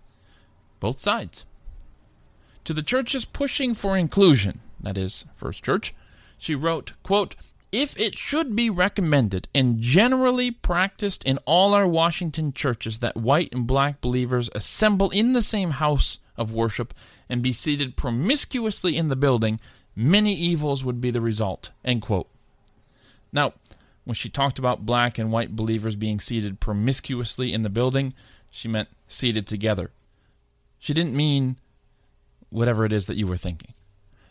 both 0.79 0.99
sides. 0.99 1.45
To 2.65 2.73
the 2.73 2.83
churches 2.83 3.23
pushing 3.23 3.73
for 3.73 3.95
inclusion, 3.95 4.59
that 4.79 4.97
is, 4.97 5.25
First 5.35 5.63
Church, 5.63 5.95
she 6.37 6.55
wrote, 6.55 6.91
quote, 7.03 7.35
if 7.71 7.99
it 7.99 8.17
should 8.17 8.55
be 8.55 8.69
recommended 8.69 9.47
and 9.53 9.79
generally 9.81 10.51
practiced 10.51 11.23
in 11.25 11.37
all 11.45 11.73
our 11.73 11.87
Washington 11.87 12.53
churches 12.53 12.99
that 12.99 13.17
white 13.17 13.53
and 13.53 13.67
black 13.67 13.99
believers 14.01 14.49
assemble 14.55 15.09
in 15.09 15.33
the 15.33 15.41
same 15.41 15.71
house 15.71 16.19
of 16.37 16.53
worship 16.53 16.93
and 17.29 17.41
be 17.41 17.51
seated 17.51 17.97
promiscuously 17.97 18.95
in 18.95 19.09
the 19.09 19.15
building, 19.15 19.59
many 19.95 20.33
evils 20.33 20.83
would 20.85 21.01
be 21.01 21.11
the 21.11 21.21
result. 21.21 21.71
Now, 23.33 23.53
When 24.07 24.15
she 24.15 24.29
talked 24.29 24.57
about 24.57 24.85
black 24.85 25.17
and 25.17 25.33
white 25.33 25.53
believers 25.53 25.97
being 25.97 26.21
seated 26.21 26.61
promiscuously 26.61 27.51
in 27.51 27.63
the 27.63 27.69
building, 27.69 28.13
she 28.49 28.69
meant 28.69 28.87
seated 29.09 29.45
together. 29.45 29.91
She 30.79 30.93
didn't 30.93 31.13
mean 31.13 31.57
whatever 32.49 32.85
it 32.85 32.93
is 32.93 33.07
that 33.07 33.17
you 33.17 33.27
were 33.27 33.35
thinking. 33.35 33.73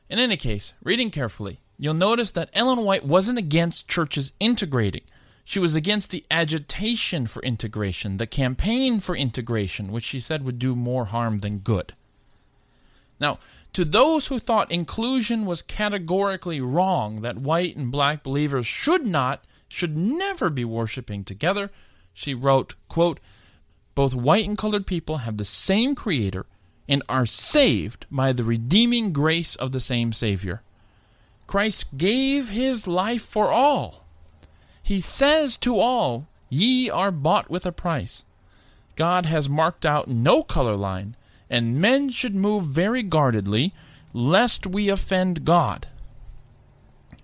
In 0.09 0.19
any 0.19 0.39
case, 0.39 0.73
reading 0.83 1.11
carefully, 1.11 1.61
you'll 1.79 1.95
notice 1.95 2.31
that 2.33 2.51
Ellen 2.53 2.81
White 2.81 3.05
wasn't 3.05 3.39
against 3.39 3.89
churches 3.89 4.33
integrating. 4.41 5.03
She 5.45 5.59
was 5.59 5.75
against 5.75 6.11
the 6.11 6.25
agitation 6.31 7.27
for 7.27 7.41
integration, 7.43 8.17
the 8.17 8.27
campaign 8.27 9.01
for 9.01 9.15
integration, 9.15 9.93
which 9.93 10.05
she 10.05 10.19
said 10.19 10.45
would 10.45 10.59
do 10.59 10.75
more 10.75 11.07
harm 11.07 11.39
than 11.39 11.59
good. 11.59 11.93
Now, 13.21 13.39
to 13.73 13.85
those 13.85 14.27
who 14.27 14.39
thought 14.39 14.73
inclusion 14.73 15.47
was 15.47 15.63
categorically 15.63 16.61
wrong, 16.61 17.21
that 17.23 17.39
white 17.39 17.77
and 17.77 17.91
black 17.91 18.23
believers 18.23 18.67
should 18.67 19.07
not, 19.07 19.45
should 19.69 19.97
never 19.97 20.51
be 20.51 20.65
worshiping 20.65 21.25
together, 21.25 21.71
she 22.13 22.35
wrote, 22.35 22.75
quote, 22.89 23.21
Both 23.95 24.15
white 24.15 24.47
and 24.47 24.59
colored 24.59 24.87
people 24.87 25.19
have 25.19 25.37
the 25.37 25.45
same 25.45 25.95
Creator 25.95 26.47
and 26.89 27.03
are 27.09 27.27
saved 27.27 28.07
by 28.11 28.33
the 28.33 28.45
redeeming 28.45 29.13
grace 29.13 29.57
of 29.57 29.73
the 29.73 29.81
same 29.81 30.13
Savior. 30.13 30.63
Christ 31.47 31.97
gave 31.97 32.49
his 32.49 32.87
life 32.87 33.23
for 33.23 33.51
all. 33.51 34.07
He 34.83 35.01
says 35.01 35.57
to 35.59 35.79
all, 35.79 36.29
Ye 36.49 36.89
are 36.91 37.11
bought 37.11 37.51
with 37.51 37.67
a 37.67 37.73
price. 37.73 38.25
God 38.95 39.27
has 39.27 39.49
marked 39.49 39.85
out 39.85 40.09
no 40.09 40.43
color 40.43 40.77
line 40.77 41.17
and 41.49 41.81
men 41.81 42.11
should 42.11 42.35
move 42.35 42.65
very 42.65 43.03
guardedly, 43.03 43.73
lest 44.13 44.67
we 44.67 44.89
offend 44.89 45.45
God. 45.45 45.87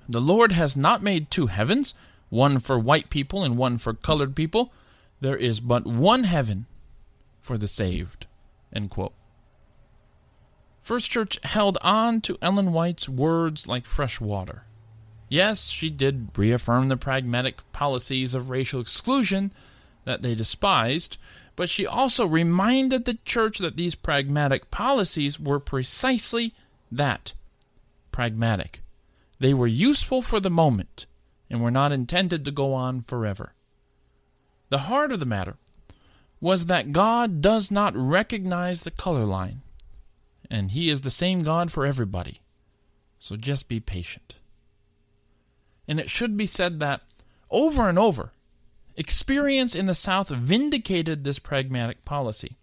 The 0.09 0.21
Lord 0.21 0.53
has 0.53 0.77
not 0.77 1.03
made 1.03 1.31
two 1.31 1.47
heavens, 1.47 1.95
one 2.29 2.61
for 2.61 2.79
white 2.79 3.11
people 3.11 3.43
and 3.45 3.57
one 3.57 3.79
for 3.79 3.95
colored 3.95 4.37
people. 4.37 4.73
There 5.21 5.37
is 5.37 5.61
but 5.61 5.87
one 5.87 6.25
heaven 6.25 6.67
for 7.41 7.59
the 7.59 7.67
saved. 7.67 8.27
First 10.83 11.11
Church 11.11 11.39
held 11.45 11.79
on 11.81 12.21
to 12.23 12.39
Ellen 12.43 12.73
White's 12.73 13.09
words 13.09 13.67
like 13.69 13.87
fresh 13.87 14.21
water. 14.21 14.65
Yes, 15.29 15.69
she 15.69 15.89
did 15.89 16.37
reaffirm 16.37 16.89
the 16.89 16.97
pragmatic 16.97 17.61
policies 17.73 18.35
of 18.35 18.51
racial 18.51 18.81
exclusion 18.81 19.53
that 20.05 20.23
they 20.23 20.35
despised, 20.35 21.17
but 21.57 21.71
she 21.71 21.87
also 21.87 22.27
reminded 22.27 23.05
the 23.05 23.19
church 23.25 23.59
that 23.59 23.77
these 23.77 23.95
pragmatic 23.95 24.71
policies 24.71 25.39
were 25.39 25.61
precisely 25.61 26.55
that 26.91 27.33
pragmatic. 28.11 28.83
They 29.39 29.55
were 29.55 29.67
useful 29.67 30.21
for 30.21 30.39
the 30.39 30.51
moment 30.51 31.07
and 31.49 31.63
were 31.63 31.71
not 31.71 31.93
intended 31.93 32.45
to 32.45 32.51
go 32.51 32.75
on 32.75 33.01
forever. 33.01 33.53
The 34.69 34.79
heart 34.79 35.13
of 35.13 35.21
the 35.21 35.27
matter 35.27 35.57
was 36.41 36.67
that 36.67 36.93
God 36.93 37.41
does 37.41 37.71
not 37.71 37.97
recognize 37.97 38.83
the 38.83 38.91
color 38.91 39.25
line, 39.25 39.62
and 40.53 40.71
He 40.71 40.89
is 40.89 41.01
the 41.01 41.11
same 41.11 41.43
God 41.43 41.73
for 41.73 41.85
everybody. 41.85 42.39
So 43.19 43.35
just 43.35 43.67
be 43.67 43.81
patient. 43.81 44.37
And 45.89 45.99
it 45.99 46.09
should 46.09 46.37
be 46.37 46.47
said 46.47 46.79
that 46.79 47.03
over 47.51 47.89
and 47.89 47.99
over, 47.99 48.31
Experience 48.97 49.75
in 49.75 49.87
the 49.87 49.95
South 49.95 50.29
vindicated 50.29 51.25
this 51.25 51.39
pragmatic 51.39 52.05
policy. 52.05 52.57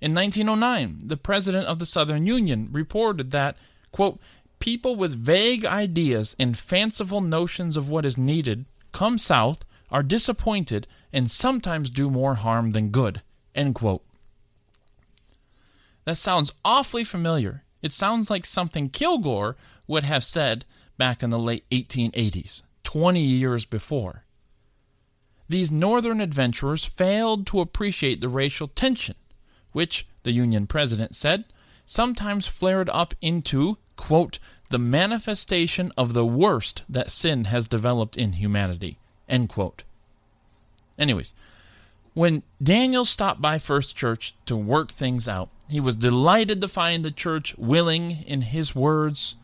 In 0.00 0.14
1909, 0.14 1.08
the 1.08 1.16
president 1.16 1.66
of 1.66 1.78
the 1.78 1.86
Southern 1.86 2.26
Union 2.26 2.68
reported 2.70 3.30
that, 3.30 3.56
quote, 3.90 4.20
people 4.58 4.96
with 4.96 5.14
vague 5.14 5.64
ideas 5.64 6.36
and 6.38 6.58
fanciful 6.58 7.20
notions 7.22 7.76
of 7.76 7.88
what 7.88 8.04
is 8.04 8.18
needed 8.18 8.66
come 8.92 9.16
south, 9.16 9.64
are 9.90 10.02
disappointed, 10.02 10.86
and 11.12 11.30
sometimes 11.30 11.90
do 11.90 12.10
more 12.10 12.34
harm 12.34 12.72
than 12.72 12.90
good. 12.90 13.22
End 13.54 13.74
quote. 13.74 14.02
That 16.04 16.16
sounds 16.16 16.52
awfully 16.64 17.04
familiar. 17.04 17.64
It 17.82 17.92
sounds 17.92 18.30
like 18.30 18.44
something 18.44 18.88
Kilgore 18.88 19.56
would 19.86 20.04
have 20.04 20.24
said 20.24 20.64
back 20.96 21.22
in 21.22 21.30
the 21.30 21.38
late 21.38 21.64
1880s, 21.70 22.62
20 22.84 23.20
years 23.20 23.64
before 23.64 24.24
these 25.50 25.70
northern 25.70 26.20
adventurers 26.20 26.84
failed 26.84 27.44
to 27.48 27.60
appreciate 27.60 28.20
the 28.20 28.28
racial 28.28 28.68
tension, 28.68 29.16
which, 29.72 30.06
the 30.22 30.30
Union 30.30 30.68
president 30.68 31.12
said, 31.16 31.44
sometimes 31.84 32.46
flared 32.46 32.88
up 32.90 33.14
into, 33.20 33.76
quote, 33.96 34.38
the 34.68 34.78
manifestation 34.78 35.90
of 35.98 36.14
the 36.14 36.24
worst 36.24 36.84
that 36.88 37.10
sin 37.10 37.46
has 37.46 37.66
developed 37.66 38.16
in 38.16 38.34
humanity, 38.34 38.96
end 39.28 39.48
quote. 39.48 39.82
Anyways, 40.96 41.34
when 42.14 42.42
Daniel 42.62 43.04
stopped 43.04 43.40
by 43.40 43.58
First 43.58 43.96
Church 43.96 44.34
to 44.46 44.56
work 44.56 44.90
things 44.90 45.28
out, 45.28 45.50
he 45.68 45.80
was 45.80 45.94
delighted 45.94 46.60
to 46.60 46.68
find 46.68 47.04
the 47.04 47.10
church 47.10 47.56
willing, 47.56 48.22
in 48.26 48.42
his 48.42 48.74
words, 48.74 49.36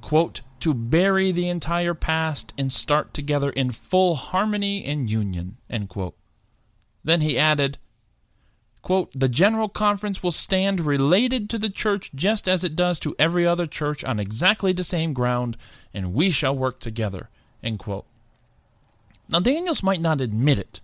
quote, 0.00 0.40
to 0.60 0.74
bury 0.74 1.30
the 1.32 1.48
entire 1.48 1.94
past 1.94 2.52
and 2.58 2.72
start 2.72 3.14
together 3.14 3.50
in 3.50 3.70
full 3.70 4.16
harmony 4.16 4.84
and 4.84 5.08
union. 5.08 5.56
Then 7.04 7.20
he 7.20 7.38
added, 7.38 7.78
quote, 8.82 9.12
The 9.14 9.28
General 9.28 9.68
Conference 9.68 10.22
will 10.22 10.32
stand 10.32 10.80
related 10.80 11.48
to 11.50 11.58
the 11.58 11.70
church 11.70 12.10
just 12.14 12.48
as 12.48 12.64
it 12.64 12.76
does 12.76 12.98
to 13.00 13.16
every 13.18 13.46
other 13.46 13.66
church 13.66 14.04
on 14.04 14.20
exactly 14.20 14.72
the 14.72 14.84
same 14.84 15.12
ground, 15.12 15.56
and 15.94 16.12
we 16.12 16.30
shall 16.30 16.56
work 16.56 16.80
together. 16.80 17.30
end 17.62 17.78
quote. 17.78 18.04
Now, 19.30 19.40
Daniells 19.40 19.82
might 19.82 20.00
not 20.00 20.20
admit 20.20 20.58
it, 20.58 20.80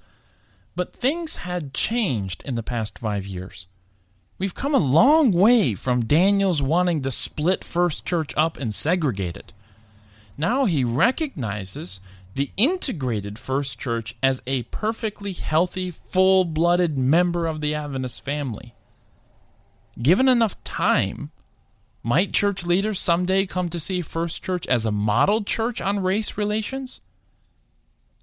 but 0.77 0.95
things 0.95 1.37
had 1.37 1.75
changed 1.75 2.43
in 2.45 2.55
the 2.55 2.63
past 2.63 2.99
five 2.99 3.27
years. 3.27 3.67
We've 4.39 4.55
come 4.55 4.75
a 4.75 4.79
long 4.79 5.33
way 5.33 5.75
from 5.75 6.03
Daniells 6.03 6.61
wanting 6.61 7.01
to 7.03 7.11
split 7.11 7.65
First 7.65 8.05
Church 8.05 8.35
up 8.37 8.59
and 8.59 8.73
segregate 8.73 9.37
it. 9.37 9.55
Now 10.37 10.67
he 10.67 10.85
recognizes 10.85 12.01
the 12.35 12.51
integrated 12.59 13.39
First 13.39 13.79
Church 13.79 14.15
as 14.23 14.43
a 14.47 14.65
perfectly 14.65 15.33
healthy, 15.33 15.91
full 15.91 16.45
blooded 16.45 16.99
member 16.99 17.47
of 17.47 17.63
the 17.63 17.75
Adventist 17.75 18.23
family. 18.23 18.75
Given 20.01 20.29
enough 20.29 20.63
time, 20.63 21.31
might 22.03 22.35
church 22.35 22.67
leaders 22.67 23.01
someday 23.01 23.47
come 23.47 23.71
to 23.71 23.81
see 23.81 24.03
First 24.03 24.45
Church 24.45 24.67
as 24.67 24.85
a 24.85 24.93
model 24.93 25.43
church 25.43 25.81
on 25.81 26.01
race 26.01 26.37
relations? 26.37 27.01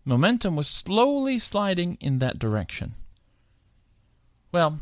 Momentum 0.05 0.55
was 0.55 0.67
slowly 0.67 1.39
sliding 1.39 1.97
in 2.01 2.19
that 2.19 2.39
direction. 2.39 2.93
Well, 4.51 4.79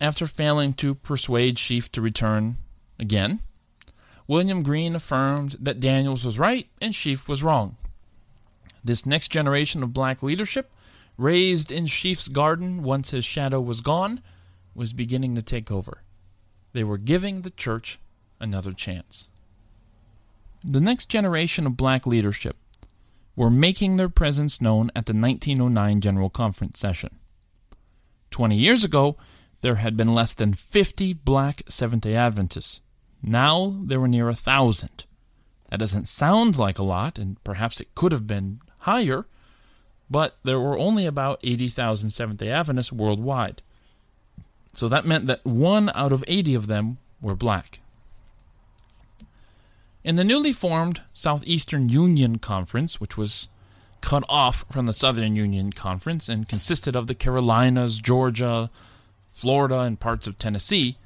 after 0.00 0.26
failing 0.26 0.74
to 0.74 0.94
persuade 0.94 1.56
Sheafe 1.56 1.90
to 1.92 2.00
return 2.00 2.56
again, 2.98 3.40
William 4.28 4.62
Green 4.62 4.94
affirmed 4.94 5.56
that 5.60 5.80
Daniells 5.80 6.24
was 6.24 6.38
right 6.38 6.68
and 6.80 6.94
Sheafe 6.94 7.28
was 7.28 7.42
wrong. 7.42 7.76
This 8.84 9.04
next 9.04 9.28
generation 9.28 9.82
of 9.82 9.92
black 9.92 10.22
leadership, 10.22 10.70
raised 11.18 11.70
in 11.70 11.84
Sheafe's 11.84 12.28
garden 12.28 12.82
once 12.82 13.10
his 13.10 13.24
shadow 13.24 13.60
was 13.60 13.80
gone, 13.80 14.22
was 14.74 14.92
beginning 14.92 15.34
to 15.34 15.42
take 15.42 15.70
over. 15.70 16.02
They 16.72 16.84
were 16.84 16.96
giving 16.96 17.42
the 17.42 17.50
church 17.50 17.98
another 18.38 18.72
chance. 18.72 19.28
The 20.64 20.80
next 20.80 21.08
generation 21.08 21.66
of 21.66 21.76
black 21.76 22.06
leadership 22.06 22.56
were 23.40 23.48
making 23.48 23.96
their 23.96 24.10
presence 24.10 24.60
known 24.60 24.90
at 24.94 25.06
the 25.06 25.14
1909 25.14 26.02
General 26.02 26.28
Conference 26.28 26.78
session. 26.78 27.18
Twenty 28.30 28.56
years 28.56 28.84
ago, 28.84 29.16
there 29.62 29.76
had 29.76 29.96
been 29.96 30.14
less 30.14 30.34
than 30.34 30.52
50 30.52 31.14
black 31.14 31.62
Seventh 31.66 32.02
day 32.02 32.14
Adventists 32.14 32.82
now 33.22 33.76
there 33.82 33.98
were 33.98 34.08
near 34.08 34.28
a 34.28 34.34
thousand. 34.34 35.04
That 35.70 35.80
doesn't 35.80 36.08
sound 36.08 36.58
like 36.58 36.78
a 36.78 36.82
lot, 36.82 37.18
and 37.18 37.42
perhaps 37.42 37.80
it 37.80 37.94
could 37.94 38.12
have 38.12 38.26
been 38.26 38.60
higher, 38.80 39.26
but 40.10 40.36
there 40.42 40.60
were 40.60 40.78
only 40.78 41.06
about 41.06 41.40
80,000 41.42 42.10
Seventh 42.10 42.38
day 42.38 42.50
Adventists 42.50 42.92
worldwide. 42.92 43.62
So 44.74 44.86
that 44.88 45.06
meant 45.06 45.26
that 45.28 45.44
one 45.46 45.90
out 45.94 46.12
of 46.12 46.24
80 46.28 46.54
of 46.54 46.66
them 46.66 46.98
were 47.22 47.34
black. 47.34 47.80
In 50.02 50.16
the 50.16 50.24
newly 50.24 50.52
formed 50.52 51.02
Southeastern 51.12 51.90
Union 51.90 52.38
Conference, 52.38 53.00
which 53.00 53.16
was 53.18 53.48
cut 54.00 54.24
off 54.28 54.64
from 54.70 54.86
the 54.86 54.94
Southern 54.94 55.36
Union 55.36 55.72
Conference 55.72 56.28
and 56.28 56.48
consisted 56.48 56.96
of 56.96 57.06
the 57.06 57.14
Carolinas, 57.14 57.98
Georgia, 57.98 58.70
Florida, 59.32 59.80
and 59.80 60.00
parts 60.00 60.26
of 60.26 60.38
Tennessee, 60.38 60.96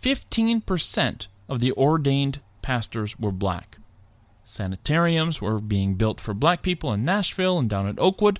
15% 0.00 1.26
of 1.48 1.60
the 1.60 1.72
ordained 1.72 2.40
pastors 2.62 3.18
were 3.18 3.32
black. 3.32 3.78
Sanitariums 4.44 5.40
were 5.40 5.58
being 5.58 5.94
built 5.94 6.20
for 6.20 6.34
black 6.34 6.62
people 6.62 6.92
in 6.92 7.04
Nashville 7.04 7.58
and 7.58 7.68
down 7.68 7.88
at 7.88 7.98
Oakwood. 7.98 8.38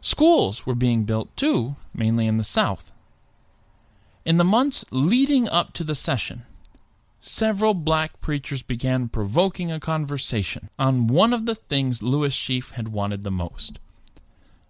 Schools 0.00 0.64
were 0.64 0.74
being 0.74 1.04
built 1.04 1.34
too, 1.36 1.74
mainly 1.92 2.26
in 2.26 2.36
the 2.36 2.44
South. 2.44 2.92
In 4.24 4.36
the 4.36 4.44
months 4.44 4.84
leading 4.90 5.48
up 5.48 5.72
to 5.72 5.82
the 5.84 5.94
session, 5.94 6.42
several 7.26 7.74
black 7.74 8.20
preachers 8.20 8.62
began 8.62 9.08
provoking 9.08 9.72
a 9.72 9.80
conversation 9.80 10.70
on 10.78 11.06
one 11.06 11.32
of 11.32 11.46
the 11.46 11.54
things 11.54 12.02
Lewis 12.02 12.34
Sheafe 12.34 12.72
had 12.72 12.88
wanted 12.88 13.22
the 13.22 13.30
most 13.30 13.78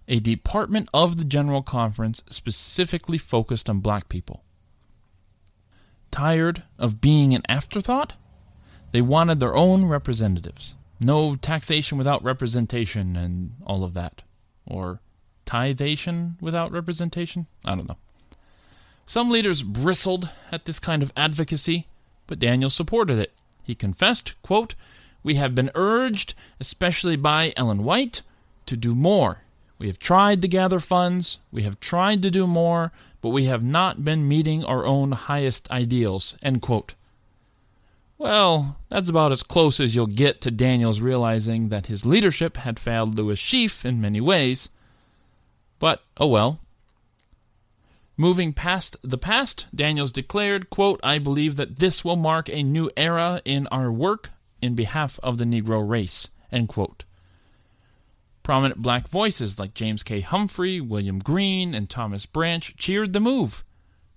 a 0.09 0.21
department 0.21 0.89
of 0.95 1.17
the 1.17 1.25
General 1.25 1.63
Conference 1.63 2.23
specifically 2.29 3.19
focused 3.19 3.69
on 3.69 3.81
black 3.81 4.09
people. 4.09 4.45
Tired 6.11 6.63
of 6.79 7.01
being 7.01 7.35
an 7.35 7.43
afterthought? 7.49 8.15
They 8.93 9.03
wanted 9.03 9.41
their 9.41 9.57
own 9.57 9.87
representatives. 9.87 10.77
No 11.01 11.35
taxation 11.35 11.99
without 11.99 12.23
representation 12.23 13.17
and 13.17 13.55
all 13.67 13.83
of 13.83 13.95
that. 13.95 14.23
Or 14.65 15.01
tithation 15.45 16.41
without 16.41 16.71
representation? 16.71 17.47
I 17.65 17.75
don't 17.75 17.89
know. 17.89 17.99
Some 19.07 19.31
leaders 19.31 19.63
bristled 19.63 20.31
at 20.51 20.65
this 20.65 20.79
kind 20.79 21.03
of 21.03 21.13
advocacy, 21.17 21.87
but 22.27 22.39
Daniel 22.39 22.71
supported 22.71 23.19
it. 23.19 23.33
He 23.63 23.75
confessed, 23.75 24.35
quote, 24.43 24.75
We 25.23 25.35
have 25.35 25.55
been 25.55 25.71
urged, 25.75 26.35
especially 26.61 27.17
by 27.17 27.53
Ellen 27.57 27.83
White, 27.85 28.23
to 28.67 28.77
do 28.77 28.95
more. 28.95 29.43
We 29.79 29.89
have 29.89 29.99
tried 29.99 30.41
to 30.43 30.49
gather 30.49 30.81
funds, 30.81 31.39
we 31.53 31.63
have 31.63 31.81
tried 31.81 32.23
to 32.23 32.31
do 32.31 32.47
more, 32.47 32.93
but 33.21 33.31
we 33.31 33.45
have 33.45 33.63
not 33.63 34.05
been 34.05 34.29
meeting 34.29 34.65
our 34.65 34.87
own 34.87 35.13
highest 35.13 35.71
ideals. 35.71 36.37
End 36.43 36.63
quote. 36.63 36.95
Well, 38.19 38.79
that's 38.89 39.11
about 39.11 39.33
as 39.33 39.43
close 39.43 39.79
as 39.79 39.95
you'll 39.95 40.07
get 40.07 40.41
to 40.41 40.51
Daniel's 40.51 41.01
realizing 41.01 41.69
that 41.69 41.87
his 41.87 42.07
leadership 42.07 42.57
had 42.57 42.79
failed 42.79 43.15
Lewis 43.15 43.41
Sheafe 43.41 43.85
in 43.85 44.01
many 44.01 44.21
ways. 44.21 44.71
But, 45.79 46.03
oh 46.17 46.29
well, 46.29 46.61
Moving 48.19 48.55
past 48.55 48.97
the 49.03 49.19
past, 49.19 49.67
Daniells 49.75 50.13
declared, 50.13 50.71
quote, 50.71 51.01
I 51.03 51.19
believe 51.19 51.57
that 51.57 51.79
this 51.79 52.03
will 52.03 52.17
mark 52.17 52.49
a 52.49 52.63
new 52.63 52.91
era 52.97 53.43
in 53.45 53.67
our 53.67 53.93
work 53.93 54.31
in 54.63 54.75
behalf 54.75 55.21
of 55.23 55.37
the 55.37 55.45
Negro 55.45 55.87
race, 55.87 56.29
end 56.51 56.69
quote. 56.69 57.05
Prominent 58.43 58.81
black 58.81 59.09
voices 59.09 59.59
like 59.59 59.75
James 59.75 60.03
K. 60.03 60.21
Humphrey, 60.21 60.81
William 60.81 61.19
Green, 61.19 61.75
and 61.75 61.91
Thomas 61.91 62.25
Branch 62.25 62.75
cheered 62.79 63.13
the 63.13 63.21
move. 63.21 63.65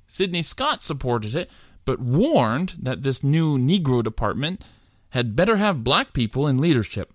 Sidney 0.07 0.43
Scott 0.43 0.81
supported 0.81 1.35
it, 1.35 1.49
but 1.83 1.99
warned 1.99 2.75
that 2.79 3.03
this 3.03 3.23
new 3.23 3.57
Negro 3.57 4.03
department 4.03 4.63
had 5.09 5.35
better 5.35 5.57
have 5.57 5.83
black 5.83 6.13
people 6.13 6.47
in 6.47 6.57
leadership. 6.57 7.11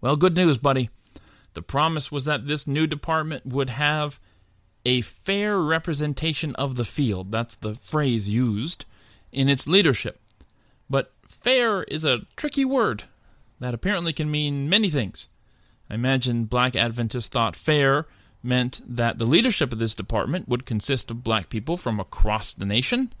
Well, 0.00 0.16
good 0.16 0.36
news, 0.36 0.56
buddy. 0.56 0.88
The 1.54 1.62
promise 1.62 2.12
was 2.12 2.24
that 2.24 2.46
this 2.46 2.66
new 2.66 2.86
department 2.86 3.44
would 3.44 3.70
have 3.70 4.20
a 4.86 5.00
fair 5.00 5.58
representation 5.58 6.54
of 6.54 6.76
the 6.76 6.84
field. 6.84 7.32
That's 7.32 7.56
the 7.56 7.74
phrase 7.74 8.28
used 8.28 8.84
in 9.32 9.48
its 9.48 9.66
leadership. 9.66 10.20
But 10.88 11.12
fair 11.26 11.82
is 11.82 12.04
a 12.04 12.20
tricky 12.36 12.64
word 12.64 13.02
that 13.58 13.74
apparently 13.74 14.12
can 14.12 14.30
mean 14.30 14.68
many 14.68 14.88
things. 14.88 15.28
I 15.90 15.94
imagine 15.94 16.44
black 16.44 16.76
Adventists 16.76 17.26
thought 17.26 17.56
fair 17.56 18.06
meant 18.44 18.80
that 18.86 19.18
the 19.18 19.24
leadership 19.24 19.72
of 19.72 19.80
this 19.80 19.96
department 19.96 20.48
would 20.48 20.64
consist 20.64 21.10
of 21.10 21.24
black 21.24 21.48
people 21.48 21.76
from 21.76 21.98
across 21.98 22.54
the 22.54 22.64
nation. 22.64 23.12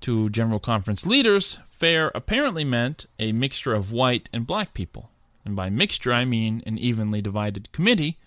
To 0.00 0.28
General 0.30 0.58
Conference 0.58 1.06
leaders, 1.06 1.58
fair 1.70 2.10
apparently 2.12 2.64
meant 2.64 3.06
a 3.20 3.30
mixture 3.30 3.72
of 3.72 3.92
white 3.92 4.28
and 4.32 4.44
black 4.44 4.74
people. 4.74 5.10
And 5.44 5.54
by 5.54 5.70
mixture, 5.70 6.12
I 6.12 6.24
mean 6.24 6.60
an 6.66 6.76
evenly 6.76 7.22
divided 7.22 7.70
committee 7.70 8.18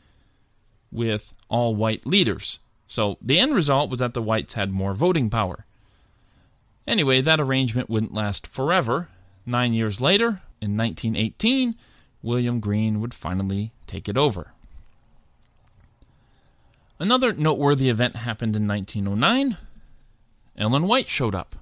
with 0.91 1.33
all 1.49 1.75
white 1.75 2.05
leaders. 2.05 2.59
So 2.87 3.17
the 3.21 3.39
end 3.39 3.53
result 3.53 3.89
was 3.89 3.99
that 3.99 4.13
the 4.13 4.21
whites 4.21 4.53
had 4.53 4.71
more 4.71 4.93
voting 4.93 5.29
power. 5.29 5.65
Anyway, 6.87 7.21
that 7.21 7.39
arrangement 7.39 7.89
wouldn't 7.89 8.13
last 8.13 8.47
forever. 8.47 9.09
Nine 9.45 9.73
years 9.73 10.01
later, 10.01 10.41
in 10.59 10.75
1918, 10.75 11.75
William 12.23 12.59
Green 12.59 12.99
would 12.99 13.13
finally 13.13 13.71
take 13.85 14.09
it 14.09 14.17
over. 14.17 14.53
Another 16.97 17.31
noteworthy 17.31 17.89
event 17.89 18.17
happened 18.17 18.55
in 18.55 18.67
1909. 18.67 19.57
Ellen 20.57 20.87
White 20.87 21.07
showed 21.07 21.35
up. 21.35 21.55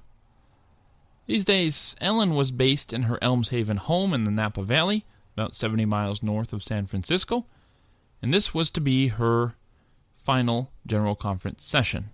These 1.26 1.44
days, 1.44 1.94
Ellen 2.00 2.34
was 2.34 2.50
based 2.50 2.92
in 2.92 3.02
her 3.02 3.18
Elmshaven 3.20 3.76
home 3.76 4.14
in 4.14 4.24
the 4.24 4.30
Napa 4.30 4.62
Valley, 4.62 5.04
about 5.36 5.54
70 5.54 5.84
miles 5.84 6.22
north 6.22 6.54
of 6.54 6.64
San 6.64 6.86
Francisco 6.86 7.44
and 8.20 8.32
this 8.32 8.52
was 8.52 8.70
to 8.72 8.80
be 8.80 9.08
her 9.08 9.54
final 10.16 10.70
General 10.86 11.14
Conference 11.14 11.64
session. 11.64 12.06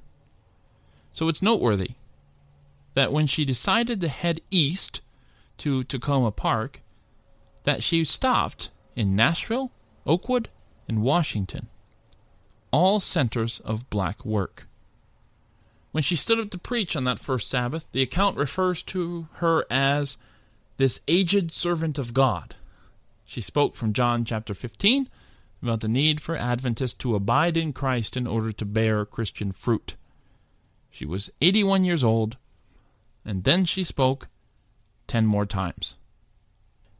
So 1.12 1.28
it's 1.28 1.42
noteworthy 1.42 1.90
that 2.94 3.12
when 3.12 3.26
she 3.26 3.44
decided 3.44 4.00
to 4.00 4.08
head 4.08 4.40
east 4.50 5.00
to 5.58 5.84
Takoma 5.84 6.34
Park, 6.34 6.80
that 7.64 7.82
she 7.82 8.04
stopped 8.04 8.70
in 8.94 9.16
Nashville, 9.16 9.72
Oakwood, 10.06 10.48
and 10.86 11.02
Washington, 11.02 11.68
all 12.70 13.00
centers 13.00 13.60
of 13.60 13.88
black 13.90 14.24
work. 14.24 14.66
When 15.92 16.02
she 16.02 16.16
stood 16.16 16.40
up 16.40 16.50
to 16.50 16.58
preach 16.58 16.96
on 16.96 17.04
that 17.04 17.20
first 17.20 17.48
Sabbath, 17.48 17.86
the 17.92 18.02
account 18.02 18.36
refers 18.36 18.82
to 18.82 19.28
her 19.34 19.64
as 19.70 20.16
this 20.76 21.00
aged 21.06 21.52
servant 21.52 21.98
of 21.98 22.12
God. 22.12 22.56
She 23.24 23.40
spoke 23.40 23.76
from 23.76 23.92
John 23.92 24.24
chapter 24.24 24.54
15 24.54 25.08
about 25.64 25.80
the 25.80 25.88
need 25.88 26.20
for 26.20 26.36
Adventists 26.36 26.94
to 26.94 27.14
abide 27.14 27.56
in 27.56 27.72
Christ 27.72 28.16
in 28.16 28.26
order 28.26 28.52
to 28.52 28.64
bear 28.64 29.04
Christian 29.04 29.50
fruit. 29.50 29.96
She 30.90 31.04
was 31.04 31.30
81 31.40 31.84
years 31.84 32.04
old, 32.04 32.36
and 33.24 33.42
then 33.42 33.64
she 33.64 33.82
spoke 33.82 34.28
ten 35.06 35.26
more 35.26 35.46
times. 35.46 35.96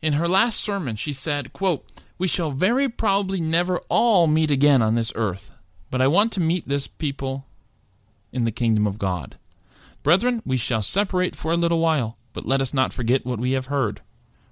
In 0.03 0.15
her 0.15 0.27
last 0.27 0.59
sermon, 0.65 0.97
she 0.97 1.13
said, 1.13 1.53
quote, 1.53 1.85
We 2.19 2.27
shall 2.27 2.51
very 2.51 2.89
probably 2.89 3.41
never 3.41 3.81
all 3.89 4.27
meet 4.27 4.51
again 4.51 4.83
on 4.83 4.95
this 4.95 5.13
earth, 5.15 5.55
but 5.91 6.01
I 6.01 6.09
want 6.09 6.33
to 6.33 6.41
meet 6.41 6.67
this 6.67 6.87
people 6.87 7.47
in 8.33 8.45
the 8.45 8.51
kingdom 8.51 8.87
of 8.87 8.99
God. 8.99 9.39
Brethren, 10.03 10.43
we 10.45 10.57
shall 10.57 10.83
separate 10.83 11.37
for 11.37 11.53
a 11.53 11.57
little 11.57 11.79
while, 11.79 12.19
but 12.33 12.47
let 12.47 12.61
us 12.61 12.75
not 12.75 12.93
forget 12.93 13.25
what 13.25 13.39
we 13.39 13.53
have 13.53 13.67
heard. 13.67 14.01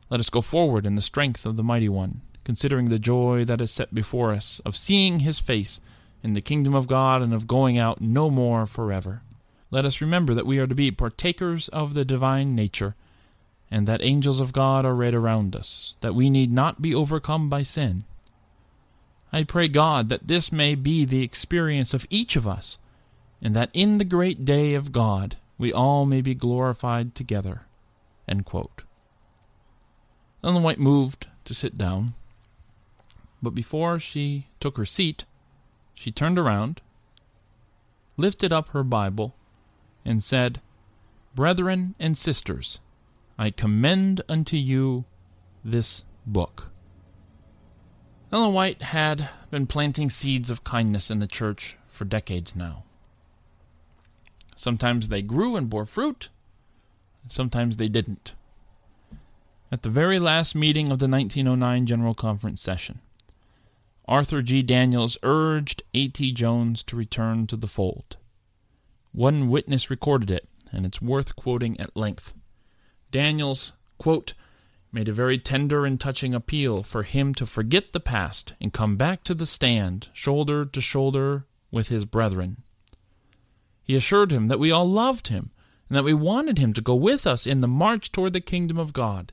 Let 0.09 0.21
us 0.21 0.31
go 0.31 0.41
forward 0.41 0.87
in 0.87 0.95
the 0.95 1.03
strength 1.03 1.45
of 1.45 1.57
the 1.57 1.65
mighty 1.65 1.89
one 1.89 2.23
considering 2.45 2.89
the 2.89 2.99
joy 2.99 3.45
that 3.45 3.61
is 3.61 3.71
set 3.71 3.95
before 3.95 4.33
us 4.33 4.61
of 4.65 4.75
seeing 4.77 5.21
his 5.21 5.39
face 5.39 5.81
in 6.23 6.33
the 6.33 6.41
kingdom 6.41 6.75
of 6.75 6.89
God 6.89 7.21
and 7.23 7.35
of 7.35 7.47
going 7.47 7.79
out 7.79 8.01
no 8.01 8.31
more 8.31 8.67
forever. 8.67 9.23
Let 9.71 9.85
us 9.85 10.01
remember 10.01 10.35
that 10.35 10.47
we 10.47 10.59
are 10.59 10.67
to 10.67 10.75
be 10.75 10.91
partakers 10.91 11.69
of 11.69 11.95
the 11.95 12.05
divine 12.05 12.55
nature, 12.55 12.95
and 13.71 13.89
that 13.89 14.03
angels 14.03 14.41
of 14.41 14.53
God 14.53 14.85
are 14.85 14.95
right 14.95 15.15
around 15.15 15.57
us, 15.57 15.97
that 16.01 16.15
we 16.15 16.29
need 16.29 16.53
not 16.53 16.83
be 16.83 16.95
overcome 16.95 17.49
by 17.49 17.63
sin. 17.63 18.05
I 19.33 19.45
pray 19.45 19.69
God 19.69 20.11
that 20.11 20.29
this 20.29 20.53
may 20.53 20.75
be 20.75 21.07
the 21.07 21.23
experience 21.23 21.95
of 21.95 22.07
each 22.11 22.37
of 22.37 22.47
us, 22.47 22.77
and 23.41 23.57
that 23.57 23.71
in 23.73 23.97
the 23.99 24.05
great 24.05 24.45
day 24.45 24.75
of 24.75 24.93
God 24.93 25.37
we 25.57 25.73
all 25.73 26.05
may 26.05 26.21
be 26.21 26.35
glorified 26.35 27.15
together. 27.15 27.63
Ellen 28.29 28.45
White 30.63 30.79
moved 30.79 31.29
to 31.45 31.55
sit 31.55 31.79
down. 31.79 32.13
But 33.43 33.55
before 33.55 33.99
she 33.99 34.47
took 34.61 34.77
her 34.77 34.85
seat, 34.85 35.25
she 35.95 36.13
turned 36.13 36.39
around, 36.39 36.81
lifted 38.17 38.53
up 38.53 38.69
her 38.69 38.85
Bible, 38.85 39.35
and 40.05 40.23
said, 40.23 40.61
Brethren 41.35 41.95
and 41.99 42.17
sisters, 42.17 42.79
I 43.39 43.51
commend 43.51 44.21
unto 44.29 44.57
you 44.57 45.05
this 45.65 46.05
book. 46.27 46.71
Ellen 48.31 48.55
White 48.55 48.83
had 48.83 49.29
been 49.51 49.67
planting 49.67 50.09
seeds 50.09 50.49
of 50.49 50.65
kindness 50.65 51.11
in 51.11 51.19
the 51.19 51.27
church 51.27 51.77
for 51.89 52.05
decades 52.05 52.55
now. 52.55 52.85
Sometimes 54.57 55.09
they 55.09 55.23
grew 55.23 55.57
and 55.57 55.69
bore 55.69 55.85
fruit, 55.85 56.29
sometimes 57.27 57.77
they 57.77 57.89
didn't. 57.89 58.35
At 59.71 59.83
the 59.83 59.91
very 59.91 60.19
last 60.19 60.55
meeting 60.55 60.93
of 60.93 60.99
the 60.99 61.09
1909 61.09 61.87
General 61.87 62.15
Conference 62.15 62.61
session, 62.61 63.01
Arthur 64.13 64.43
G. 64.43 64.63
Daniells 64.63 65.17
urged 65.23 65.85
A.T. 65.95 66.33
Jones 66.33 66.83
to 66.83 66.97
return 66.97 67.47
to 67.47 67.57
the 67.57 67.67
fold. 67.67 68.19
One 69.13 69.49
witness 69.49 69.89
recorded 69.89 70.31
it, 70.31 70.47
and 70.71 70.85
it's 70.85 71.01
worth 71.01 71.35
quoting 71.35 71.81
at 71.81 71.97
length. 71.97 72.35
Daniells, 73.11 73.73
quote, 73.97 74.35
made 74.93 75.09
a 75.09 75.15
very 75.15 75.39
tender 75.39 75.87
and 75.87 75.99
touching 75.99 76.35
appeal 76.35 76.83
for 76.83 77.05
him 77.05 77.33
to 77.37 77.47
forget 77.47 77.93
the 77.93 78.01
past 78.01 78.53
and 78.61 78.75
come 78.75 78.99
back 78.99 79.25
to 79.25 79.33
the 79.33 79.47
stand, 79.47 80.11
shoulder 80.13 80.67
to 80.67 80.81
shoulder 80.83 81.47
with 81.71 81.89
his 81.89 82.05
brethren. 82.05 82.65
He 83.83 83.97
assured 83.97 84.31
him 84.31 84.49
that 84.49 84.61
we 84.61 84.71
all 84.71 84.87
loved 84.87 85.29
him 85.29 85.53
and 85.89 85.97
that 85.97 86.05
we 86.05 86.13
wanted 86.13 86.59
him 86.59 86.75
to 86.75 86.83
go 86.83 86.95
with 86.95 87.27
us 87.27 87.47
in 87.47 87.63
the 87.63 87.67
march 87.67 88.13
toward 88.13 88.35
the 88.35 88.43
kingdom 88.43 88.77
of 88.77 88.93
God. 88.93 89.33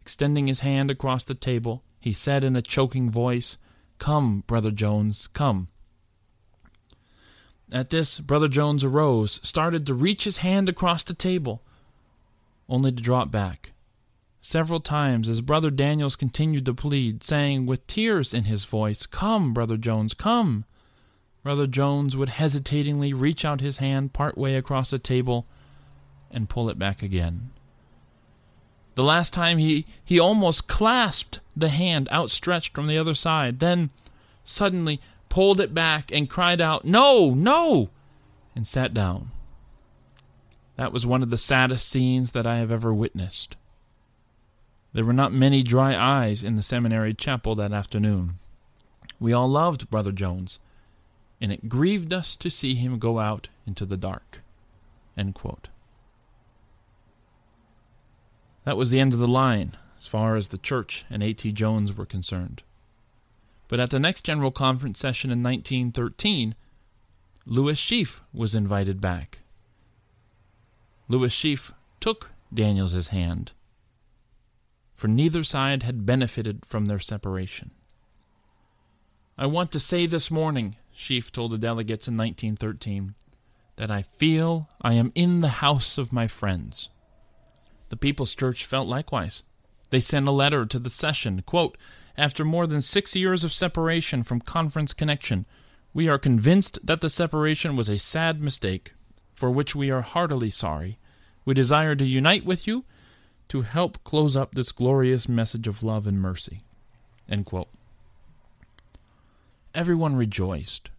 Extending 0.00 0.46
his 0.46 0.60
hand 0.60 0.90
across 0.90 1.22
the 1.22 1.34
table, 1.34 1.84
he 2.00 2.12
said 2.12 2.44
in 2.44 2.56
a 2.56 2.62
choking 2.62 3.10
voice, 3.10 3.56
Come, 3.98 4.44
Brother 4.46 4.70
Jones, 4.70 5.28
come. 5.32 5.68
At 7.70 7.90
this, 7.90 8.20
Brother 8.20 8.48
Jones 8.48 8.82
arose, 8.82 9.40
started 9.42 9.84
to 9.86 9.94
reach 9.94 10.24
his 10.24 10.38
hand 10.38 10.68
across 10.68 11.02
the 11.02 11.14
table, 11.14 11.62
only 12.68 12.92
to 12.92 13.02
drop 13.02 13.30
back. 13.30 13.72
Several 14.40 14.80
times, 14.80 15.28
as 15.28 15.40
Brother 15.40 15.70
Daniells 15.70 16.16
continued 16.16 16.64
to 16.66 16.74
plead, 16.74 17.22
saying 17.22 17.66
with 17.66 17.86
tears 17.86 18.32
in 18.32 18.44
his 18.44 18.64
voice, 18.64 19.04
Come, 19.04 19.52
Brother 19.52 19.76
Jones, 19.76 20.14
come. 20.14 20.64
Brother 21.42 21.66
Jones 21.66 22.16
would 22.16 22.30
hesitatingly 22.30 23.12
reach 23.12 23.44
out 23.44 23.60
his 23.60 23.78
hand 23.78 24.12
part 24.12 24.38
way 24.38 24.54
across 24.54 24.90
the 24.90 24.98
table 24.98 25.46
and 26.30 26.48
pull 26.48 26.70
it 26.70 26.78
back 26.78 27.02
again. 27.02 27.50
The 28.94 29.04
last 29.04 29.32
time 29.32 29.58
he, 29.58 29.86
he 30.04 30.18
almost 30.18 30.66
clasped 30.68 31.40
the 31.60 31.68
hand 31.68 32.08
outstretched 32.10 32.74
from 32.74 32.86
the 32.86 32.98
other 32.98 33.14
side, 33.14 33.60
then 33.60 33.90
suddenly 34.44 35.00
pulled 35.28 35.60
it 35.60 35.74
back 35.74 36.12
and 36.12 36.30
cried 36.30 36.60
out, 36.60 36.84
No, 36.84 37.30
no, 37.30 37.90
and 38.54 38.66
sat 38.66 38.94
down. 38.94 39.28
That 40.76 40.92
was 40.92 41.04
one 41.04 41.22
of 41.22 41.30
the 41.30 41.36
saddest 41.36 41.88
scenes 41.88 42.30
that 42.30 42.46
I 42.46 42.58
have 42.58 42.70
ever 42.70 42.94
witnessed. 42.94 43.56
There 44.92 45.04
were 45.04 45.12
not 45.12 45.32
many 45.32 45.62
dry 45.62 45.96
eyes 45.96 46.42
in 46.42 46.54
the 46.54 46.62
seminary 46.62 47.14
chapel 47.14 47.54
that 47.56 47.72
afternoon. 47.72 48.34
We 49.20 49.32
all 49.32 49.48
loved 49.48 49.90
Brother 49.90 50.12
Jones, 50.12 50.60
and 51.40 51.52
it 51.52 51.68
grieved 51.68 52.12
us 52.12 52.36
to 52.36 52.48
see 52.48 52.74
him 52.74 52.98
go 52.98 53.18
out 53.18 53.48
into 53.66 53.84
the 53.84 53.96
dark. 53.96 54.42
That 58.64 58.76
was 58.76 58.90
the 58.90 59.00
end 59.00 59.12
of 59.12 59.18
the 59.18 59.26
line, 59.26 59.72
as 59.98 60.06
far 60.06 60.36
as 60.36 60.48
the 60.48 60.58
church 60.58 61.04
and 61.10 61.22
A.T. 61.22 61.52
Jones 61.52 61.96
were 61.96 62.06
concerned. 62.06 62.62
But 63.66 63.80
at 63.80 63.90
the 63.90 63.98
next 63.98 64.24
General 64.24 64.50
Conference 64.50 64.98
session 64.98 65.30
in 65.30 65.42
1913, 65.42 66.54
Lewis 67.44 67.80
Sheafe 67.80 68.20
was 68.32 68.54
invited 68.54 69.00
back. 69.00 69.40
Lewis 71.08 71.34
Sheafe 71.34 71.72
took 72.00 72.30
Daniells's 72.52 73.08
hand, 73.08 73.52
for 74.94 75.08
neither 75.08 75.42
side 75.42 75.82
had 75.82 76.06
benefited 76.06 76.64
from 76.64 76.86
their 76.86 76.98
separation. 76.98 77.70
I 79.36 79.46
want 79.46 79.70
to 79.72 79.80
say 79.80 80.06
this 80.06 80.30
morning, 80.30 80.76
Sheafe 80.94 81.30
told 81.30 81.52
the 81.52 81.58
delegates 81.58 82.08
in 82.08 82.16
1913, 82.16 83.14
that 83.76 83.90
I 83.90 84.02
feel 84.02 84.68
I 84.82 84.94
am 84.94 85.12
in 85.14 85.40
the 85.40 85.48
house 85.48 85.98
of 85.98 86.12
my 86.12 86.26
friends. 86.26 86.88
The 87.90 87.96
People's 87.96 88.34
Church 88.34 88.66
felt 88.66 88.88
likewise. 88.88 89.44
They 89.90 90.00
sent 90.00 90.28
a 90.28 90.32
letter 90.32 90.66
to 90.66 90.78
the 90.78 90.90
session, 90.90 91.42
quote, 91.42 91.78
After 92.16 92.44
more 92.44 92.66
than 92.66 92.82
six 92.82 93.16
years 93.16 93.44
of 93.44 93.52
separation 93.52 94.22
from 94.22 94.40
conference 94.40 94.92
connection, 94.92 95.46
we 95.94 96.08
are 96.08 96.18
convinced 96.18 96.78
that 96.84 97.00
the 97.00 97.10
separation 97.10 97.76
was 97.76 97.88
a 97.88 97.98
sad 97.98 98.40
mistake, 98.40 98.92
for 99.34 99.50
which 99.50 99.74
we 99.74 99.90
are 99.90 100.02
heartily 100.02 100.50
sorry. 100.50 100.98
We 101.44 101.54
desire 101.54 101.94
to 101.94 102.04
unite 102.04 102.44
with 102.44 102.66
you 102.66 102.84
to 103.48 103.62
help 103.62 104.04
close 104.04 104.36
up 104.36 104.54
this 104.54 104.72
glorious 104.72 105.28
message 105.28 105.66
of 105.66 105.82
love 105.82 106.06
and 106.06 106.20
mercy. 106.20 106.60
Everyone 109.74 110.16
rejoiced. 110.16 110.90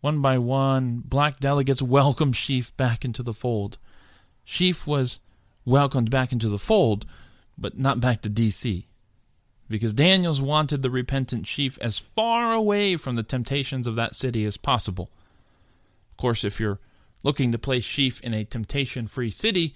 One 0.00 0.22
by 0.22 0.38
one, 0.38 1.02
black 1.04 1.38
delegates 1.40 1.82
welcomed 1.82 2.34
Sheafe 2.34 2.74
back 2.76 3.04
into 3.04 3.22
the 3.22 3.34
fold. 3.34 3.78
Sheafe 4.46 4.86
was 4.86 5.18
welcomed 5.64 6.10
back 6.10 6.32
into 6.32 6.48
the 6.48 6.58
fold, 6.58 7.04
but 7.58 7.78
not 7.78 8.00
back 8.00 8.22
to 8.22 8.28
D.C. 8.28 8.86
Because 9.68 9.92
Daniells 9.92 10.40
wanted 10.40 10.82
the 10.82 10.90
repentant 10.90 11.44
Sheafe 11.44 11.78
as 11.80 11.98
far 11.98 12.52
away 12.52 12.96
from 12.96 13.16
the 13.16 13.22
temptations 13.22 13.86
of 13.86 13.96
that 13.96 14.14
city 14.14 14.44
as 14.44 14.56
possible. 14.56 15.10
Of 16.12 16.16
course, 16.16 16.44
if 16.44 16.58
you're 16.58 16.78
looking 17.22 17.52
to 17.52 17.58
place 17.58 17.84
Sheafe 17.84 18.20
in 18.22 18.32
a 18.32 18.44
temptation 18.44 19.06
free 19.06 19.30
city, 19.30 19.74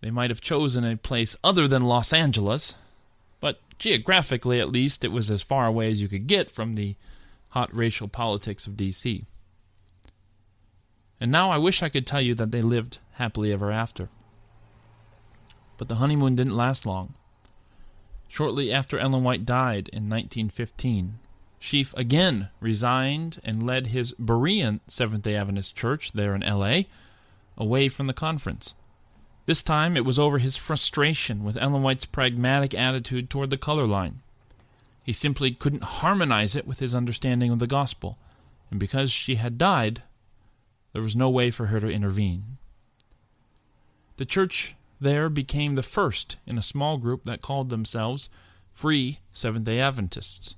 they 0.00 0.10
might 0.10 0.30
have 0.30 0.40
chosen 0.40 0.84
a 0.84 0.96
place 0.96 1.36
other 1.42 1.66
than 1.66 1.84
Los 1.84 2.12
Angeles, 2.12 2.74
but 3.40 3.60
geographically 3.78 4.60
at 4.60 4.68
least 4.68 5.04
it 5.04 5.12
was 5.12 5.30
as 5.30 5.40
far 5.40 5.66
away 5.66 5.90
as 5.90 6.02
you 6.02 6.08
could 6.08 6.26
get 6.26 6.50
from 6.50 6.74
the 6.74 6.96
hot 7.50 7.74
racial 7.74 8.08
politics 8.08 8.66
of 8.66 8.76
D.C. 8.76 9.24
And 11.20 11.32
now 11.32 11.50
I 11.50 11.58
wish 11.58 11.82
I 11.82 11.88
could 11.88 12.06
tell 12.06 12.20
you 12.20 12.34
that 12.34 12.50
they 12.50 12.60
lived 12.60 12.98
happily 13.12 13.52
ever 13.52 13.70
after. 13.70 14.10
But 15.76 15.88
the 15.88 15.96
honeymoon 15.96 16.36
didn't 16.36 16.56
last 16.56 16.86
long. 16.86 17.14
Shortly 18.28 18.72
after 18.72 18.98
Ellen 18.98 19.22
White 19.22 19.44
died 19.46 19.88
in 19.88 20.08
1915, 20.08 21.18
Sheafe 21.60 21.94
again 21.96 22.50
resigned 22.60 23.40
and 23.42 23.66
led 23.66 23.86
his 23.88 24.12
Berean 24.14 24.80
Seventh 24.86 25.22
day 25.22 25.34
Adventist 25.36 25.74
church 25.74 26.12
there 26.12 26.34
in 26.34 26.42
L.A. 26.42 26.88
away 27.56 27.88
from 27.88 28.06
the 28.06 28.12
conference. 28.12 28.74
This 29.46 29.62
time 29.62 29.96
it 29.96 30.04
was 30.04 30.18
over 30.18 30.38
his 30.38 30.56
frustration 30.56 31.44
with 31.44 31.56
Ellen 31.56 31.82
White's 31.82 32.06
pragmatic 32.06 32.74
attitude 32.74 33.30
toward 33.30 33.50
the 33.50 33.56
color 33.56 33.86
line. 33.86 34.20
He 35.04 35.12
simply 35.12 35.52
couldn't 35.52 35.84
harmonize 35.84 36.56
it 36.56 36.66
with 36.66 36.80
his 36.80 36.94
understanding 36.94 37.50
of 37.50 37.58
the 37.58 37.66
gospel, 37.66 38.18
and 38.70 38.80
because 38.80 39.12
she 39.12 39.36
had 39.36 39.58
died, 39.58 40.02
there 40.92 41.02
was 41.02 41.16
no 41.16 41.28
way 41.28 41.50
for 41.50 41.66
her 41.66 41.80
to 41.80 41.88
intervene. 41.88 42.58
The 44.16 44.24
church 44.24 44.74
there 45.04 45.28
became 45.28 45.74
the 45.74 45.82
first 45.82 46.36
in 46.46 46.58
a 46.58 46.62
small 46.62 46.96
group 46.96 47.24
that 47.24 47.42
called 47.42 47.68
themselves 47.68 48.28
Free 48.72 49.18
Seventh 49.32 49.66
day 49.66 49.78
Adventists. 49.78 50.56